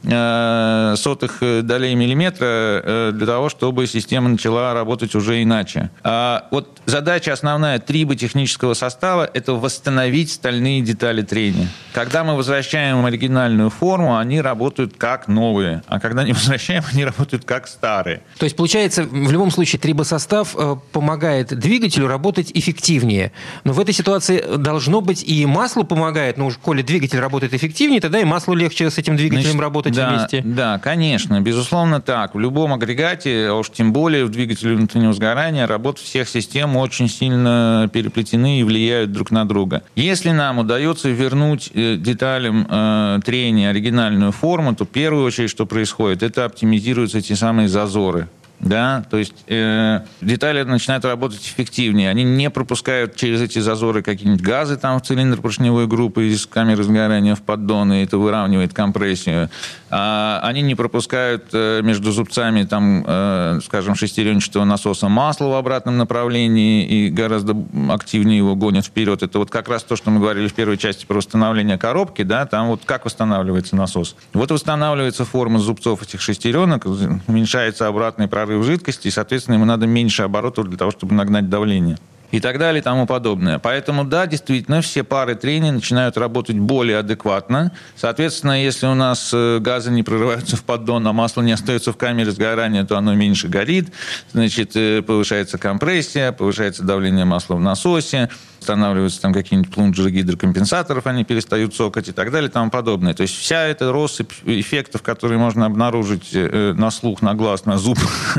[0.05, 5.91] сотых э, долей миллиметра э, для того, чтобы система начала работать уже иначе.
[6.03, 11.69] А вот задача основная триботехнического состава– это восстановить стальные детали трения.
[11.93, 17.05] Когда мы возвращаем им оригинальную форму, они работают как новые, а когда не возвращаем, они
[17.05, 18.23] работают как старые.
[18.39, 20.57] То есть, получается, в любом случае трибосостав
[20.91, 23.33] помогает двигателю работать эффективнее.
[23.65, 28.01] Но в этой ситуации должно быть и масло помогает, но уж коли двигатель работает эффективнее,
[28.01, 30.43] тогда и маслу легче с этим двигателем Значит, работать работать да, вместе?
[30.45, 32.35] Да, конечно, безусловно так.
[32.35, 37.09] В любом агрегате, а уж тем более в двигателе внутреннего сгорания, работа всех систем очень
[37.09, 39.83] сильно переплетены и влияют друг на друга.
[39.97, 45.67] Если нам удается вернуть э, деталям э, трения оригинальную форму, то в первую очередь, что
[45.67, 48.29] происходит, это оптимизируются эти самые зазоры
[48.63, 54.41] да, то есть э, детали начинают работать эффективнее, они не пропускают через эти зазоры какие-нибудь
[54.41, 59.51] газы там в цилиндр поршневой группы из камеры сгорания в поддон, и это выравнивает компрессию.
[59.91, 65.99] А они не пропускают э, между зубцами там, э, скажем, шестеренчатого насоса масла в обратном
[65.99, 67.57] направлении и гораздо
[67.91, 69.25] активнее его гонят вперед.
[69.25, 72.47] Это вот как раз то, что мы говорили в первой части про восстановление коробки, да,
[72.47, 74.15] там вот как восстанавливается насос.
[74.33, 76.87] Вот восстанавливается форма зубцов этих шестеренок,
[77.27, 81.49] уменьшается обратный прорыв в жидкости, и, соответственно, ему надо меньше оборотов для того, чтобы нагнать
[81.49, 81.99] давление
[82.33, 83.59] и так далее и тому подобное.
[83.59, 87.73] Поэтому, да, действительно, все пары трения начинают работать более адекватно.
[87.95, 91.97] Соответственно, если у нас э, газы не прорываются в поддон, а масло не остается в
[91.97, 93.93] камере сгорания, то оно меньше горит,
[94.33, 101.25] значит, э, повышается компрессия, повышается давление масла в насосе, устанавливаются там какие-нибудь плунжеры гидрокомпенсаторов, они
[101.25, 103.13] перестают цокать и так далее и тому подобное.
[103.13, 107.77] То есть вся эта россыпь эффектов, которые можно обнаружить э, на слух, на глаз, на
[107.77, 107.99] зуб,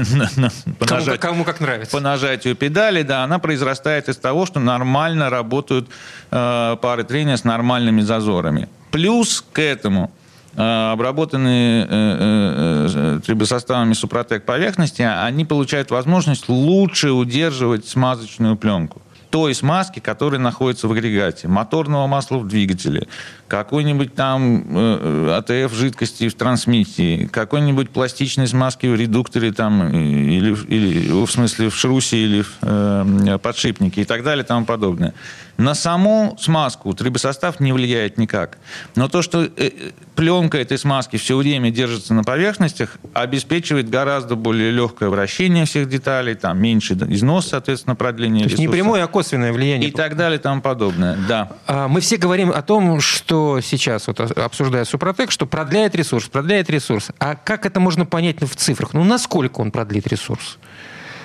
[0.79, 1.91] по, кому, нажатию, кому как нравится.
[1.91, 5.89] по нажатию педали, да, она произрастает из того, что нормально работают
[6.31, 8.67] э, пары трения с нормальными зазорами.
[8.91, 10.11] Плюс к этому
[10.55, 19.01] э, обработанные э, э, трибосоставами Супротек поверхности, они получают возможность лучше удерживать смазочную пленку
[19.33, 23.07] той смазки, которая находится в агрегате, моторного масла в двигателе,
[23.47, 31.25] какой-нибудь там э, АТФ жидкости в трансмиссии, какой-нибудь пластичной смазки в редукторе там, или, или
[31.25, 35.15] в смысле в шрусе или в э, подшипнике и так далее и тому подобное.
[35.57, 38.57] На саму смазку трибосостав не влияет никак.
[38.95, 39.71] Но то, что э,
[40.15, 46.33] пленка этой смазки все время держится на поверхностях, обеспечивает гораздо более легкое вращение всех деталей,
[46.33, 49.89] там меньше износ, соответственно, продление То есть не прямое, а косвенное влияние.
[49.89, 51.49] И так далее и тому подобное, да.
[51.65, 56.69] А, мы все говорим о том, что сейчас, вот, обсуждая Супротек, что продляет ресурс, продляет
[56.69, 57.09] ресурс.
[57.19, 58.93] А как это можно понять в цифрах?
[58.93, 60.57] Ну, насколько он продлит ресурс?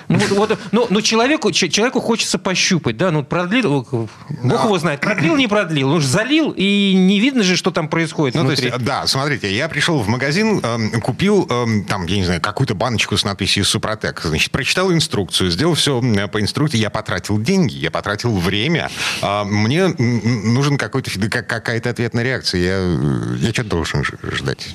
[0.09, 5.35] Ну, вот, ну, ну человеку, человеку хочется пощупать, да, ну, продлил, Бог его знает, продлил,
[5.35, 8.69] не продлил, же залил, и не видно же, что там происходит ну, внутри.
[8.69, 12.73] Есть, да, смотрите, я пришел в магазин, э, купил, э, там, я не знаю, какую-то
[12.73, 17.91] баночку с надписью «Супротек», значит, прочитал инструкцию, сделал все по инструкции, я потратил деньги, я
[17.91, 18.89] потратил время,
[19.21, 24.69] э, мне нужен какой-то, какая-то ответная реакция, я, я что-то должен ждать.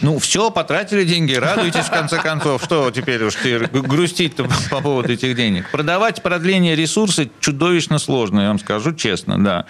[0.00, 2.62] Ну, все, потратили деньги, радуйтесь в конце концов.
[2.62, 3.36] Что теперь уж
[3.72, 4.34] грустить
[4.70, 5.70] по поводу этих денег?
[5.70, 9.66] Продавать продление ресурса чудовищно сложно, я вам скажу честно, да.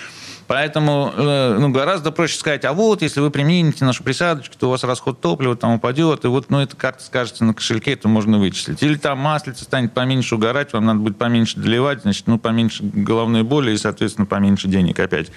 [0.47, 4.71] Поэтому э, ну, гораздо проще сказать, а вот, если вы примените нашу присадочку, то у
[4.71, 8.39] вас расход топлива там упадет, и вот, ну, это как-то скажется на кошельке, это можно
[8.39, 8.83] вычислить.
[8.83, 13.43] Или там маслица станет поменьше угорать, вам надо будет поменьше доливать, значит, ну, поменьше головной
[13.43, 15.29] боли и, соответственно, поменьше денег опять.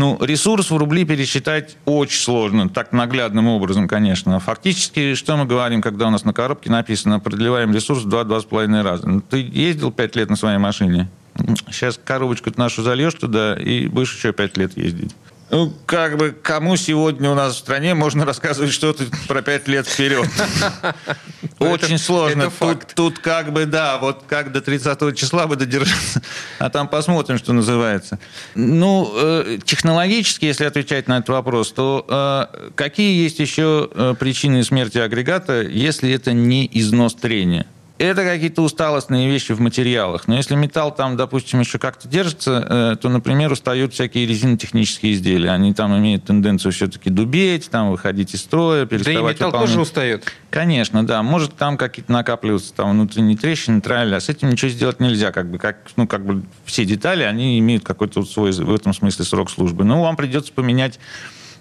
[0.00, 4.40] Ну, ресурс в рубли пересчитать очень сложно, так наглядным образом, конечно.
[4.40, 9.06] Фактически, что мы говорим, когда у нас на коробке написано «продлеваем ресурс в 2-2,5 раза».
[9.06, 11.10] Ну, ты ездил 5 лет на своей машине?
[11.70, 15.14] Сейчас коробочку нашу зальешь туда и будешь еще 5 лет ездить.
[15.50, 19.86] Ну, как бы, кому сегодня у нас в стране можно рассказывать что-то про пять лет
[19.86, 20.28] вперед?
[21.58, 22.50] Очень сложно.
[22.94, 26.22] Тут как бы, да, вот как до 30 числа бы додержаться,
[26.58, 28.20] а там посмотрим, что называется.
[28.54, 34.62] Ну, э, технологически, если отвечать на этот вопрос, то э, какие есть еще э, причины
[34.62, 37.66] смерти агрегата, если это не износ трения?
[38.00, 40.26] Это какие-то усталостные вещи в материалах.
[40.26, 45.50] Но если металл там, допустим, еще как-то держится, э, то, например, устают всякие резинотехнические изделия.
[45.50, 49.68] Они там имеют тенденцию все-таки дубеть, там выходить из строя, Да и переставать металл выполнять.
[49.68, 50.32] тоже устает.
[50.48, 51.22] Конечно, да.
[51.22, 55.30] Может там какие-то накапливаться там внутренние трещины, тралли, а с этим ничего сделать нельзя.
[55.30, 59.26] Как бы, как, ну, как бы все детали, они имеют какой-то свой, в этом смысле,
[59.26, 59.84] срок службы.
[59.84, 60.98] Ну, вам придется поменять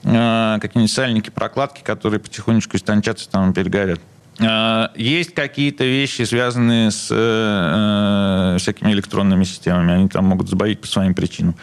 [0.05, 3.99] э, какие-нибудь сальники, прокладки, которые потихонечку истончатся, там перегорят.
[4.39, 9.93] Э, Есть какие-то вещи, связанные с э, э, всякими электронными системами.
[9.93, 11.55] Они там могут сбоить по своим причинам.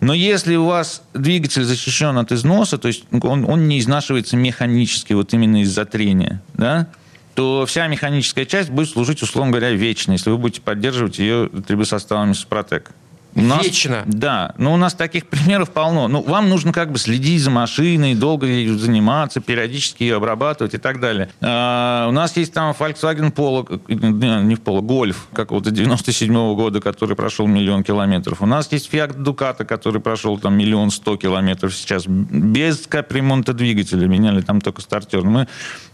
[0.00, 5.14] Но если у вас двигатель защищен от износа, то есть он, он не изнашивается механически,
[5.14, 6.88] вот именно из-за трения, да,
[7.34, 12.34] то вся механическая часть будет служить, условно говоря, вечно, если вы будете поддерживать ее трибосоставами
[12.34, 12.92] Супротек.
[13.36, 14.02] У нас- Вечно?
[14.06, 14.54] Да.
[14.56, 16.08] Но у нас таких примеров полно.
[16.08, 20.78] Ну, вам нужно как бы следить за машиной, долго ею заниматься, периодически ее обрабатывать и
[20.78, 21.28] так далее.
[21.42, 26.80] А, у нас есть там Volkswagen Polo, э, не не Polo, Golf какого-то 97 года,
[26.80, 28.40] который прошел миллион километров.
[28.40, 34.06] У нас есть Fiat Ducato, который прошел там миллион сто километров сейчас, без капремонта двигателя.
[34.06, 35.22] Меняли там только стартер.
[35.22, 35.46] Мы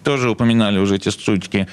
[0.05, 1.67] тоже упоминали уже эти штучки.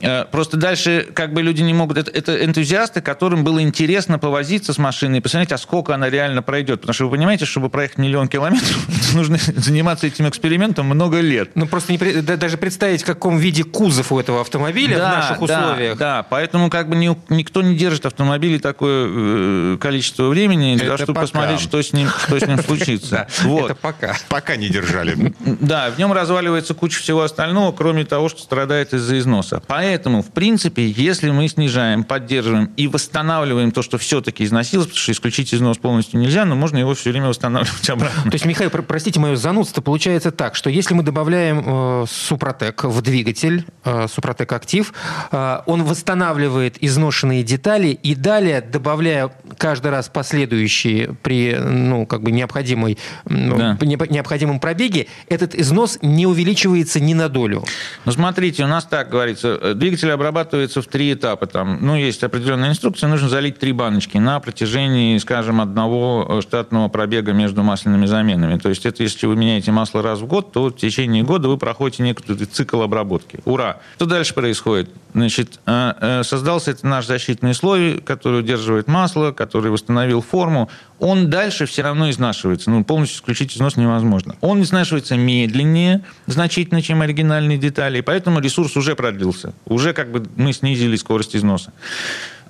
[0.00, 1.98] Э, Просто дальше как бы люди не могут...
[1.98, 6.42] Это, это энтузиасты, которым было интересно повозиться с машиной и посмотреть, а сколько она реально
[6.42, 6.80] пройдет.
[6.80, 8.76] Потому что вы понимаете, чтобы проехать миллион километров,
[9.14, 11.50] нужно заниматься этим экспериментом много лет.
[11.54, 15.38] Ну, просто не да- даже представить, в каком виде кузов у этого автомобиля в наших
[15.38, 15.98] да, условиях.
[15.98, 20.96] Да, поэтому как бы ни- никто не держит автомобили такое э, количество времени для того,
[20.98, 21.20] чтобы пока.
[21.22, 23.26] посмотреть, что с ним, что с ним случится.
[23.42, 23.66] Вот.
[23.66, 24.16] Это пока.
[24.28, 25.34] Пока не держали.
[25.40, 29.62] Да, в нем разваливается куча всего остального, кроме того, что страдает из-за износа.
[29.82, 35.10] Поэтому, в принципе, если мы снижаем, поддерживаем и восстанавливаем то, что все-таки износилось, потому что
[35.10, 38.22] исключить износ полностью нельзя, но можно его все время восстанавливать обратно.
[38.30, 42.84] То есть, Михаил, про- простите мое занудство, получается так, что если мы добавляем э, Супротек
[42.84, 44.94] в двигатель, э, Супротек Актив,
[45.32, 52.30] э, он восстанавливает изношенные детали и далее, добавляя каждый раз последующие при ну, как бы
[52.30, 53.78] необходимой, ну, Да.
[53.80, 57.64] не- необходимом пробеге, этот износ не увеличивается ни на долю.
[58.04, 61.46] Ну, смотрите, у нас так говорится, э, двигатель обрабатывается в три этапа.
[61.46, 66.88] Там, ну, есть определенная инструкция, нужно залить три баночки на протяжении, скажем, одного э, штатного
[66.88, 68.58] пробега между масляными заменами.
[68.58, 71.58] То есть это если вы меняете масло раз в год, то в течение года вы
[71.58, 73.40] проходите некоторый цикл обработки.
[73.44, 73.78] Ура!
[73.96, 74.90] Что дальше происходит?
[75.14, 80.70] Значит, э, э, создался это наш защитный слой, который удерживает масло, который восстановил форму.
[81.02, 82.70] Он дальше все равно изнашивается.
[82.70, 84.36] Ну, полностью исключить износ невозможно.
[84.40, 89.52] Он изнашивается медленнее значительно, чем оригинальные детали, и поэтому ресурс уже продлился.
[89.64, 91.72] Уже как бы мы снизили скорость износа.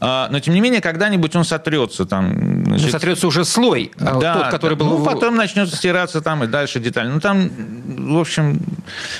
[0.04, 2.04] А, Но, тем не менее, когда-нибудь он сотрется.
[2.06, 4.86] Там, Ну, значит, сотрется уже слой, а да, тот, который был...
[4.98, 7.08] Ну, потом начнет стираться там и дальше детали.
[7.08, 7.48] Ну, там,
[7.86, 8.58] в общем,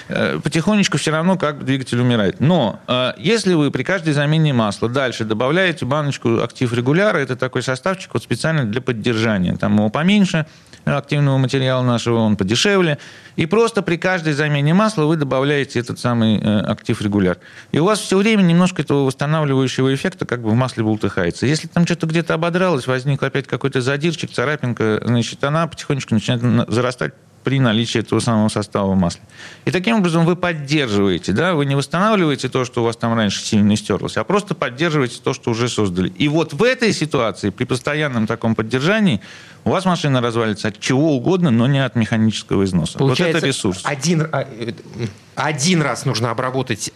[0.09, 2.41] э, потихонечку все равно как двигатель умирает.
[2.41, 7.63] Но э, если вы при каждой замене масла дальше добавляете баночку актив регуляра, это такой
[7.63, 9.57] составчик вот специально для поддержания.
[9.57, 10.47] Там его поменьше,
[10.85, 12.99] активного материала нашего, он подешевле.
[13.37, 17.39] И просто при каждой замене масла вы добавляете этот самый э, актив регуляр.
[17.71, 21.47] И у вас все время немножко этого восстанавливающего эффекта как бы в масле бултыхается.
[21.47, 26.67] Если там что-то где-то ободралось, возник опять какой-то задирчик, царапинка, значит, она потихонечку начинает на-
[26.69, 29.23] зарастать при наличии этого самого состава в масле.
[29.65, 33.43] И таким образом вы поддерживаете, да, вы не восстанавливаете то, что у вас там раньше
[33.43, 36.09] сильно стерлось, а просто поддерживаете то, что уже создали.
[36.11, 39.21] И вот в этой ситуации, при постоянном таком поддержании,
[39.65, 42.99] у вас машина развалится от чего угодно, но не от механического износа.
[42.99, 43.81] Получается, вот это ресурс.
[43.85, 44.73] Один, а, э,
[45.35, 46.93] один раз нужно обработать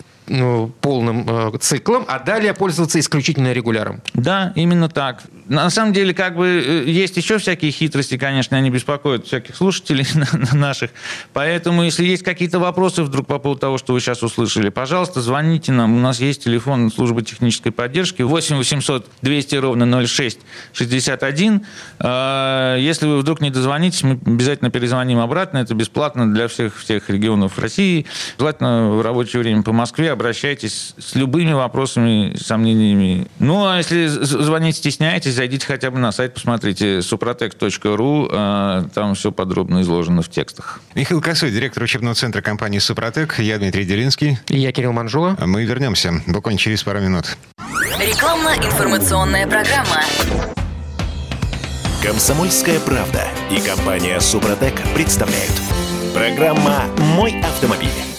[0.81, 4.03] полным э, циклом, а далее пользоваться исключительно регуляром.
[4.15, 5.23] Да, именно так.
[5.49, 10.07] На самом деле, как бы э, есть еще всякие хитрости, конечно, они беспокоят всяких слушателей
[10.53, 10.91] наших.
[11.33, 15.71] Поэтому, если есть какие-то вопросы вдруг по поводу того, что вы сейчас услышали, пожалуйста, звоните
[15.71, 15.97] нам.
[15.97, 20.41] У нас есть телефон службы технической поддержки 8 800 200 ровно 06
[20.73, 21.65] 61.
[22.01, 25.59] А, Если вы вдруг не дозвонитесь, мы обязательно перезвоним обратно.
[25.59, 28.07] Это бесплатно для всех, всех регионов России.
[28.39, 33.27] Желательно в рабочее время по Москве обращайтесь с любыми вопросами, сомнениями.
[33.39, 39.31] Ну, а если звонить стесняетесь, зайдите хотя бы на сайт, посмотрите suprotec.ru, а, там все
[39.31, 40.81] подробно изложено в текстах.
[40.95, 43.39] Михаил Косой, директор учебного центра компании «Супротек».
[43.39, 44.39] Я Дмитрий Делинский.
[44.49, 45.37] И я Кирилл Манжула.
[45.41, 47.37] Мы вернемся буквально через пару минут.
[48.01, 50.03] Рекламно-информационная программа.
[52.03, 55.53] Комсомольская правда и компания Супротек представляют.
[56.15, 56.85] Программа
[57.17, 58.16] «Мой автомобиль».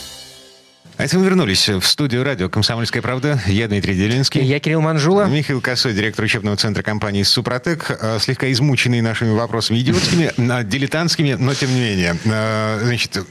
[0.98, 3.40] А это мы вернулись в студию радио «Комсомольская правда».
[3.46, 4.42] Я Дмитрий Делинский.
[4.42, 5.26] я Кирилл Манжула.
[5.26, 11.34] Михаил Косой, директор учебного центра компании «Супротек», э, слегка измученный нашими вопросами идиотскими, э, дилетантскими,
[11.34, 12.18] но тем не менее.
[12.26, 13.24] Э, Значит,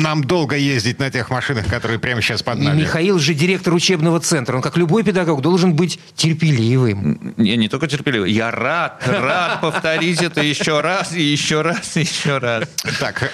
[0.00, 2.82] нам долго ездить на тех машинах, которые прямо сейчас под нами.
[2.82, 4.54] Михаил же директор учебного центра.
[4.54, 7.34] Он, как любой педагог, должен быть терпеливым.
[7.36, 12.02] Я не только терпеливый, я рад, рад повторить это еще раз, и еще раз, и
[12.02, 12.68] еще раз.
[13.00, 13.32] Так,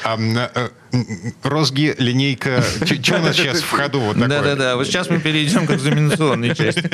[1.42, 2.62] Розги, линейка.
[2.84, 4.28] Что у нас сейчас в ходу вот такое?
[4.28, 6.90] Да-да-да, вот сейчас мы перейдем к экзаменационной части.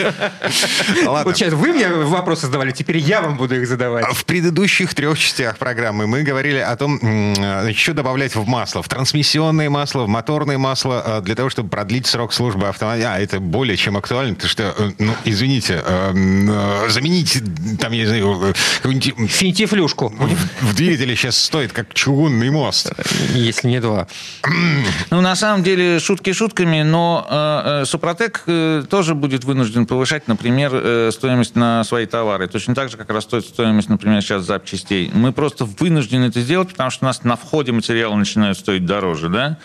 [1.05, 1.24] Ладно.
[1.24, 4.07] Вот сейчас вы мне вопросы задавали, теперь я вам буду их задавать.
[4.14, 8.88] В предыдущих трех частях программы мы говорили о том, э, что добавлять в масло, в
[8.88, 13.14] трансмиссионное масло, в моторное масло, э, для того, чтобы продлить срок службы автомобиля.
[13.14, 15.82] А, это более чем актуально, потому что, э, ну, извините,
[16.88, 17.42] заменить,
[17.80, 19.30] там, я не знаю, какую-нибудь...
[19.30, 20.14] Финтифлюшку.
[20.61, 22.92] В двигателе сейчас стоит, как чугунный мост.
[23.34, 24.07] Если нет 2.
[25.11, 30.28] Ну, на самом деле, шутки шутками, но э, э, Супротек э, тоже будет вынужден повышать,
[30.28, 32.49] например, э, стоимость на свои товары.
[32.49, 35.11] Точно так же, как растет стоимость, например, сейчас запчастей.
[35.14, 39.28] Мы просто вынуждены это сделать, потому что у нас на входе материалы начинают стоить дороже,
[39.28, 39.59] да?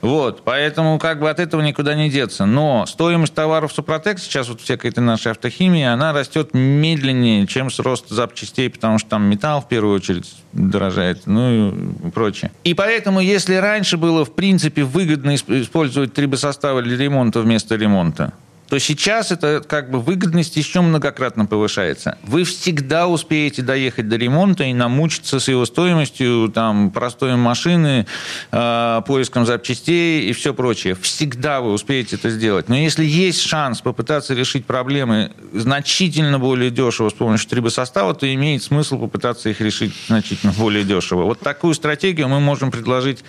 [0.00, 2.46] Вот, поэтому как бы от этого никуда не деться.
[2.46, 7.80] Но стоимость товаров Супротек, сейчас вот всякая эта наша автохимия, она растет медленнее, чем с
[7.80, 11.68] рост запчастей, потому что там металл в первую очередь дорожает, ну
[12.06, 12.50] и прочее.
[12.64, 18.32] И поэтому, если раньше было, в принципе, выгодно исп- использовать трибосоставы для ремонта вместо ремонта,
[18.68, 22.18] то сейчас это как бы выгодность еще многократно повышается.
[22.22, 28.06] Вы всегда успеете доехать до ремонта и намучиться с его стоимостью, там, простоем машины,
[28.52, 30.94] э, поиском запчастей и все прочее.
[30.94, 32.68] Всегда вы успеете это сделать.
[32.68, 38.62] Но если есть шанс попытаться решить проблемы значительно более дешево с помощью трибосостава, то имеет
[38.62, 41.24] смысл попытаться их решить значительно более дешево.
[41.24, 43.24] Вот такую стратегию мы можем предложить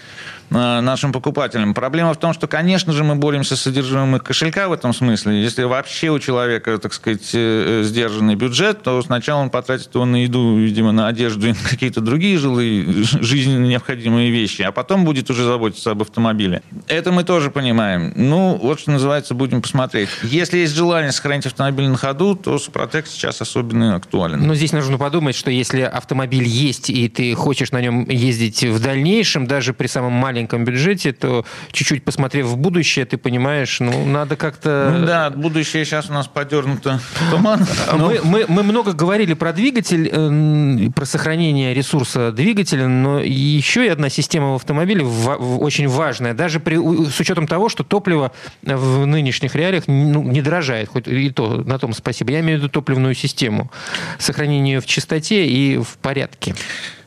[0.50, 1.74] э, нашим покупателям.
[1.74, 5.25] Проблема в том, что, конечно же, мы боремся с содержимым кошелька в этом смысле.
[5.32, 10.06] Если вообще у человека, так сказать, э, э, сдержанный бюджет, то сначала он потратит его
[10.06, 15.06] на еду, видимо, на одежду и на какие-то другие жилые, жизненно необходимые вещи, а потом
[15.06, 16.62] будет уже заботиться об автомобиле.
[16.88, 18.14] Это мы тоже понимаем.
[18.16, 20.10] Ну, вот что называется, будем посмотреть.
[20.24, 24.46] Если есть желание сохранить автомобиль на ходу, то Супротек сейчас особенно актуален.
[24.46, 28.82] Но здесь нужно подумать, что если автомобиль есть, и ты хочешь на нем ездить в
[28.82, 34.36] дальнейшем, даже при самом маленьком бюджете, то чуть-чуть посмотрев в будущее, ты понимаешь, ну, надо
[34.36, 34.94] как-то...
[34.94, 36.99] Ну да, будущее сейчас у нас подернуто
[37.32, 37.68] туманом.
[37.88, 43.20] А но- Мы, мы, мы много говорили про двигатель, э, про сохранение ресурса двигателя, но
[43.20, 46.76] еще и одна система в автомобиле очень важная, даже при,
[47.09, 48.32] с учетом того, что топливо
[48.63, 52.32] в нынешних реалиях ну, не дорожает, хоть и то, на том спасибо.
[52.32, 53.72] Я имею в виду топливную систему,
[54.20, 56.55] сохранение ее в чистоте и в порядке.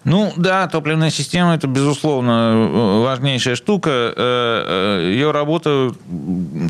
[0.09, 3.90] Ну да, топливная система это безусловно э, важнейшая штука.
[3.90, 5.92] Э, э, Ее работа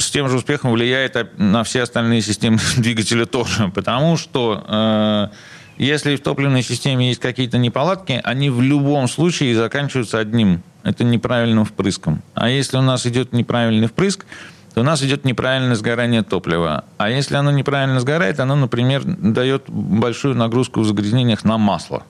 [0.01, 5.31] с тем же успехом влияет на все остальные системы двигателя тоже, потому что
[5.77, 10.63] если в топливной системе есть какие-то неполадки, они в любом случае заканчиваются одним.
[10.83, 12.23] Это неправильным впрыском.
[12.35, 14.27] А если у нас идет неправильный впрыск,
[14.75, 16.85] то у нас идет неправильное сгорание топлива.
[16.97, 22.03] А если оно неправильно сгорает, оно, например, дает большую нагрузку в загрязнениях на масло.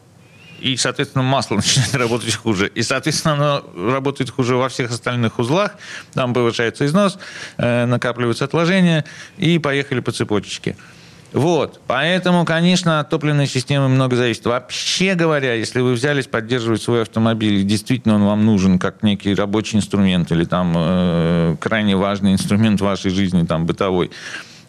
[0.61, 2.71] И, соответственно, масло начинает работать хуже.
[2.75, 5.73] И, соответственно, оно работает хуже во всех остальных узлах.
[6.15, 7.19] Там повышается износ,
[7.57, 9.05] э, накапливаются отложения,
[9.37, 10.77] и поехали по цепочечке.
[11.33, 11.81] Вот.
[11.87, 14.47] Поэтому, конечно, от топливной системы много зависит.
[14.47, 19.35] Вообще говоря, если вы взялись поддерживать свой автомобиль, и действительно он вам нужен как некий
[19.35, 24.11] рабочий инструмент или там э, крайне важный инструмент вашей жизни, там, бытовой,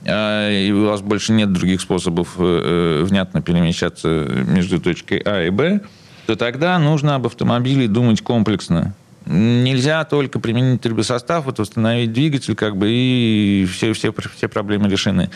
[0.06, 4.08] и у вас больше нет других способов э, э, внятно перемещаться
[4.48, 5.82] между точкой А и Б,
[6.26, 8.94] то тогда нужно об автомобиле думать комплексно.
[9.26, 15.30] Нельзя только применить трибосостав, вот установить двигатель, как бы, и все, все, все проблемы решены.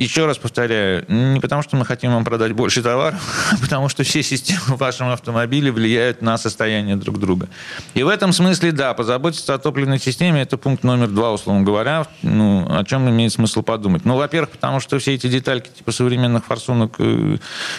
[0.00, 3.20] Еще раз повторяю, не потому что мы хотим вам продать больше товаров,
[3.52, 7.48] а потому что все системы в вашем автомобиле влияют на состояние друг друга.
[7.92, 12.06] И в этом смысле, да, позаботиться о топливной системе– это пункт номер два, условно говоря,
[12.22, 14.06] ну, о чем имеет смысл подумать.
[14.06, 17.36] Ну, во-первых, потому что все эти детальки типа современных форсунок э,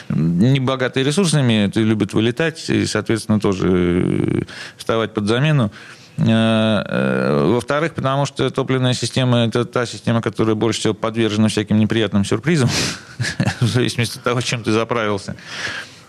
[0.10, 4.42] не богатые ресурсами, это любят вылетать, и, соответственно, тоже э,
[4.78, 5.72] вставать под замену.
[6.18, 11.78] Э, э, Во-вторых, потому что топливная система– это та система, которая больше всего подвержена всяким
[11.80, 12.70] неприятным сюрпризам,
[13.62, 15.36] в зависимости от того, чем ты заправился.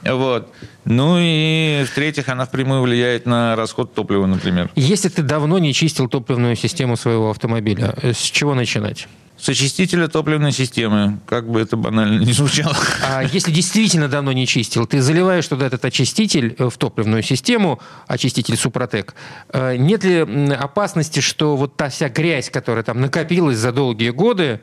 [0.05, 0.53] Вот.
[0.85, 4.71] Ну и в-третьих, она впрямую влияет на расход топлива, например.
[4.75, 9.09] Если ты давно не чистил топливную систему своего автомобиля, э, с чего начинать?
[9.43, 12.77] С очистителя топливной системы, как бы это банально не звучало.
[13.05, 17.81] А если действительно давно не чистил, ты заливаешь туда этот очиститель э, в топливную систему,
[18.07, 19.17] очиститель Супротек,
[19.49, 20.21] э, нет ли
[20.55, 24.61] опасности, что вот та вся грязь, которая там накопилась за долгие годы,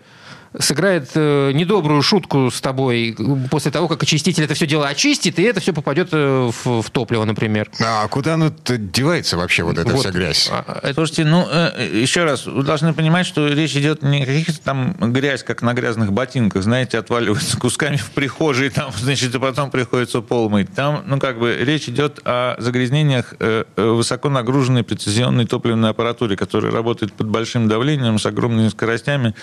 [0.57, 3.15] сыграет э, недобрую шутку с тобой
[3.51, 6.89] после того, как очиститель это все дело очистит, и это все попадет э, в, в
[6.89, 7.69] топливо, например.
[7.79, 9.99] А куда оно девается вообще, вот эта Вот.
[9.99, 10.49] вся грязь?
[10.51, 14.25] А, это- Слушайте, ну, э, еще раз, вы должны понимать, что речь идет не о
[14.25, 19.39] каких-то там грязь, как на грязных ботинках, знаете, отваливаются кусками в прихожей, там, значит, и
[19.39, 20.73] потом приходится пол мыть.
[20.73, 23.33] Там, ну, как бы, речь идет о загрязнениях
[23.75, 29.35] высоко нагруженной прецизионной топливной аппаратуре, которая работает под большим давлением, с огромными скоростями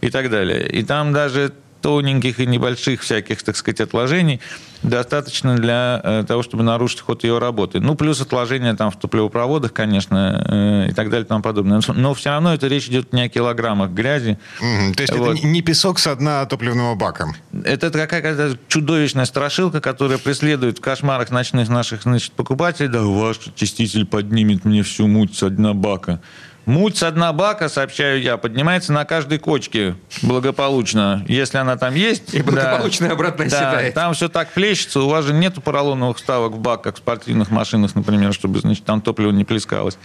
[0.00, 0.49] и так далее.
[0.58, 4.40] И там даже тоненьких и небольших всяких, так сказать, отложений
[4.82, 7.80] достаточно для э, того, чтобы нарушить ход ее работы.
[7.80, 11.80] Ну, плюс отложения там в топливопроводах, конечно, э, и так далее и тому подобное.
[11.88, 14.38] Но все равно это речь идет не о килограммах грязи.
[14.60, 15.38] Мгм, То есть Вот.
[15.38, 17.34] это не песок со дна топливного бака.
[17.64, 22.88] Это какая-то чудовищная страшилка, которая преследует в кошмарах ночных наших значит, покупателей.
[22.88, 26.20] Да, ваш очиститель поднимет мне всю муть со дна бака.
[26.70, 32.32] Муть со дна бака, сообщаю я, поднимается на каждой кочке благополучно, если она там есть.
[32.32, 33.94] И благополучно обратно да, оседает.
[33.94, 37.50] там все так плещется, у вас же нету поролоновых вставок в бак, как в спортивных
[37.50, 39.98] машинах, например, чтобы, значит, там топливо не плескалось.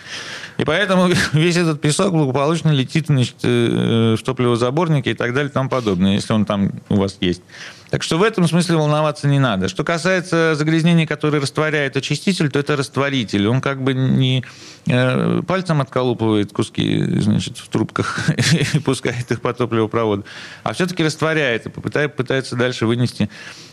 [0.58, 5.54] И поэтому весь этот песок благополучно летит, значит, э, в топливозаборники и так далее и
[5.54, 7.44] тому подобное, если он там у вас есть.
[7.96, 9.70] Так что в этом смысле волноваться не надо.
[9.70, 13.48] Что касается загрязнений, которые растворяет очиститель, то это растворитель.
[13.48, 14.44] Он как бы не
[14.86, 18.30] э, пальцем отколупывает куски значит, в трубках
[18.74, 20.26] и пускает их по топливопроводу,
[20.64, 23.30] а все-таки растворяет и пытается дальше вынести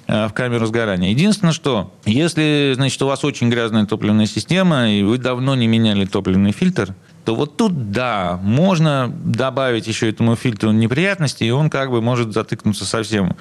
[0.07, 1.11] э, в камеру сгорания.
[1.11, 6.05] Единственное, что если значит, у вас очень грязная топливная система, и вы давно не меняли
[6.05, 6.95] топливный фильтр,
[7.25, 12.33] то вот тут, да, можно добавить еще этому фильтру неприятностей, и он как бы может
[12.33, 13.35] затыкнуться совсем.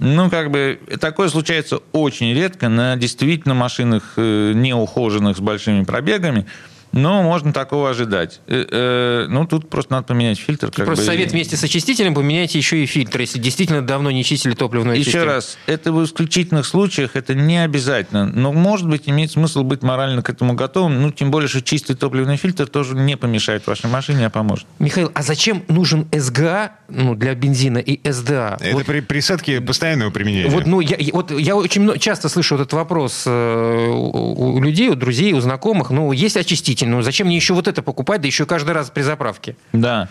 [0.00, 6.46] Ну, как бы, такое случается очень редко на действительно машинах э, неухоженных с большими пробегами,
[6.92, 8.40] но можно такого ожидать.
[8.46, 10.70] Э, э, Ну, тут просто надо поменять фильтр.
[10.70, 14.24] как Просто бы, совет вместе с очистителем поменяйте еще и фильтр, если действительно давно не
[14.24, 15.24] чистили топливную Еще систему.
[15.26, 18.26] раз, это в исключительных случаях, это не обязательно.
[18.26, 21.00] Но, может быть, имеет смысл быть морально к этому готовым.
[21.02, 24.66] Ну, тем более, что чистый топливный фильтр тоже не помешает вашей машине, а поможет.
[24.78, 28.56] Михаил, а зачем нужен СГА ну, для бензина и СДА?
[28.60, 30.48] Это Вот- при присадке постоянного применения.
[30.50, 34.94] Вот, ну, я, вот я очень часто слышу этот вопрос э, у, у людей, у
[34.94, 35.90] друзей, у знакомых.
[35.90, 39.02] Ну, есть очиститель, ну, зачем мне еще вот это покупать, да еще каждый раз при
[39.02, 39.56] заправке?
[39.72, 40.08] Да.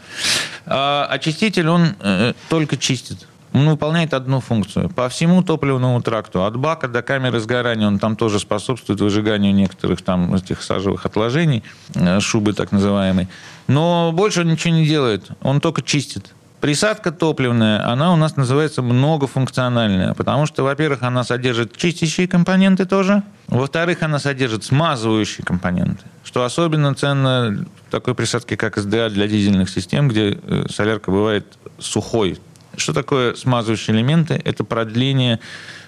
[0.65, 3.27] А очиститель, он э, только чистит.
[3.53, 4.89] Он выполняет одну функцию.
[4.89, 10.03] По всему топливному тракту, от бака до камеры сгорания, он там тоже способствует выжиганию некоторых
[10.03, 11.63] там этих сажевых отложений,
[11.95, 13.27] э, шубы так называемой.
[13.67, 15.29] Но больше он ничего не делает.
[15.41, 16.33] Он только чистит.
[16.61, 23.23] Присадка топливная, она у нас называется многофункциональная, потому что, во-первых, она содержит чистящие компоненты тоже,
[23.47, 29.67] во-вторых, она содержит смазывающие компоненты, что особенно ценно в такой присадке, как СДА для дизельных
[29.67, 31.43] систем, где э, солярка бывает
[31.79, 32.37] сухой.
[32.77, 34.39] Что такое смазывающие элементы?
[34.45, 35.39] Это продление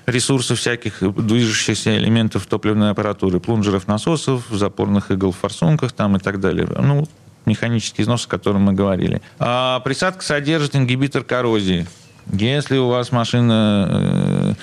[0.07, 6.39] ресурсов всяких движущихся элементов топливной аппаратуры, плунжеров, насосов, запорных игл в форсунках там и так
[6.39, 6.67] далее.
[6.75, 7.07] Ну,
[7.45, 9.21] механический износ, о котором мы говорили.
[9.37, 11.85] А присадка содержит ингибитор коррозии.
[12.33, 14.53] Если у вас машина э,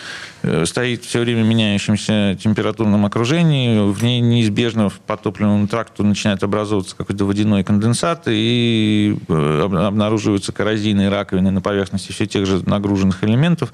[0.64, 6.96] стоит все время в меняющемся температурном окружении, в ней неизбежно по топливному тракту начинает образовываться
[6.96, 13.24] какой-то водяной конденсат, и э, об- обнаруживаются коррозийные раковины на поверхности все тех же нагруженных
[13.24, 13.72] элементов,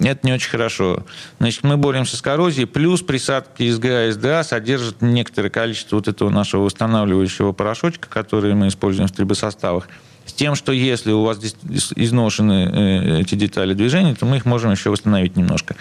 [0.00, 1.04] это не очень хорошо.
[1.38, 6.30] Значит, мы боремся с коррозией, плюс присадки СГА и СДА содержат некоторое количество вот этого
[6.30, 9.88] нашего восстанавливающего порошочка, который мы используем в трибосоставах,
[10.26, 11.56] с тем, что если у вас здесь
[11.96, 15.76] изношены э, эти детали движения, то мы их можем еще восстановить немножко.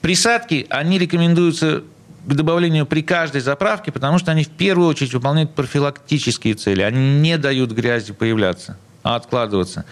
[0.00, 1.82] Присадки, они рекомендуются
[2.24, 6.82] к добавлению при каждой заправке, потому что они в первую очередь выполняют профилактические цели.
[6.82, 9.84] Они не дают грязи появляться, а откладываться.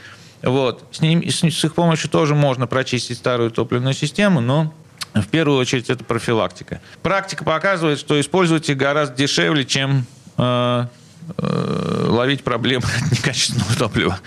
[0.42, 0.84] Вот.
[0.92, 4.72] С, ним, с, с их помощью тоже можно прочистить старую топливную систему, но
[5.14, 6.80] в первую очередь это профилактика.
[7.02, 10.04] Практика показывает, что использовать их гораздо дешевле, чем
[10.36, 10.86] э,
[11.38, 14.18] ловить проблемы от некачественного топлива.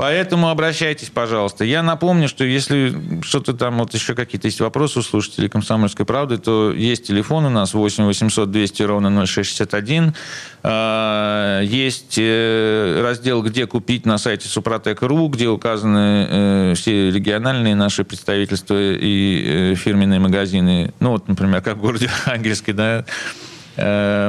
[0.00, 1.62] Поэтому обращайтесь, пожалуйста.
[1.62, 6.38] Я напомню, что если что-то там, вот еще какие-то есть вопросы у слушателей «Комсомольской правды»,
[6.38, 10.14] то есть телефон у нас 8 800 200 ровно 0661.
[10.62, 18.02] А, Есть э, раздел «Где купить» на сайте Супротек.ру, где указаны э, все региональные наши
[18.02, 20.94] представительства и э, фирменные магазины.
[21.00, 23.04] Ну, вот, например, как в городе Архангельске, да, э,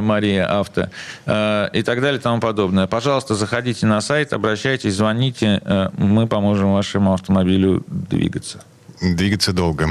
[0.02, 0.90] Мария Авто
[1.26, 2.88] э, и так далее и тому подобное.
[2.88, 8.64] Пожалуйста, заходите на сайт, обращайтесь, звоните, э, мы поможем вашему автомобилю двигаться.
[9.02, 9.90] двигаться долго.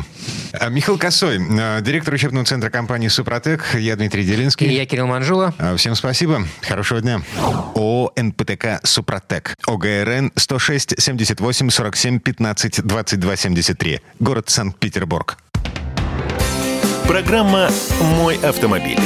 [0.52, 1.38] А, Михаил Косой,
[1.82, 3.74] директор учебного центра компании «Супротек».
[3.74, 4.66] Я Дмитрий Делинский.
[4.68, 5.52] И я Кирилл Манжула.
[5.58, 6.46] А, Всем спасибо.
[6.62, 7.20] Хорошего дня.
[7.74, 9.56] ООО «НПТК Супротек».
[9.66, 14.00] ОГРН 106 78 47 15 22 73.
[14.20, 15.38] Город Санкт-Петербург.
[17.06, 17.68] Программа
[18.00, 19.00] «Мой автомобиль».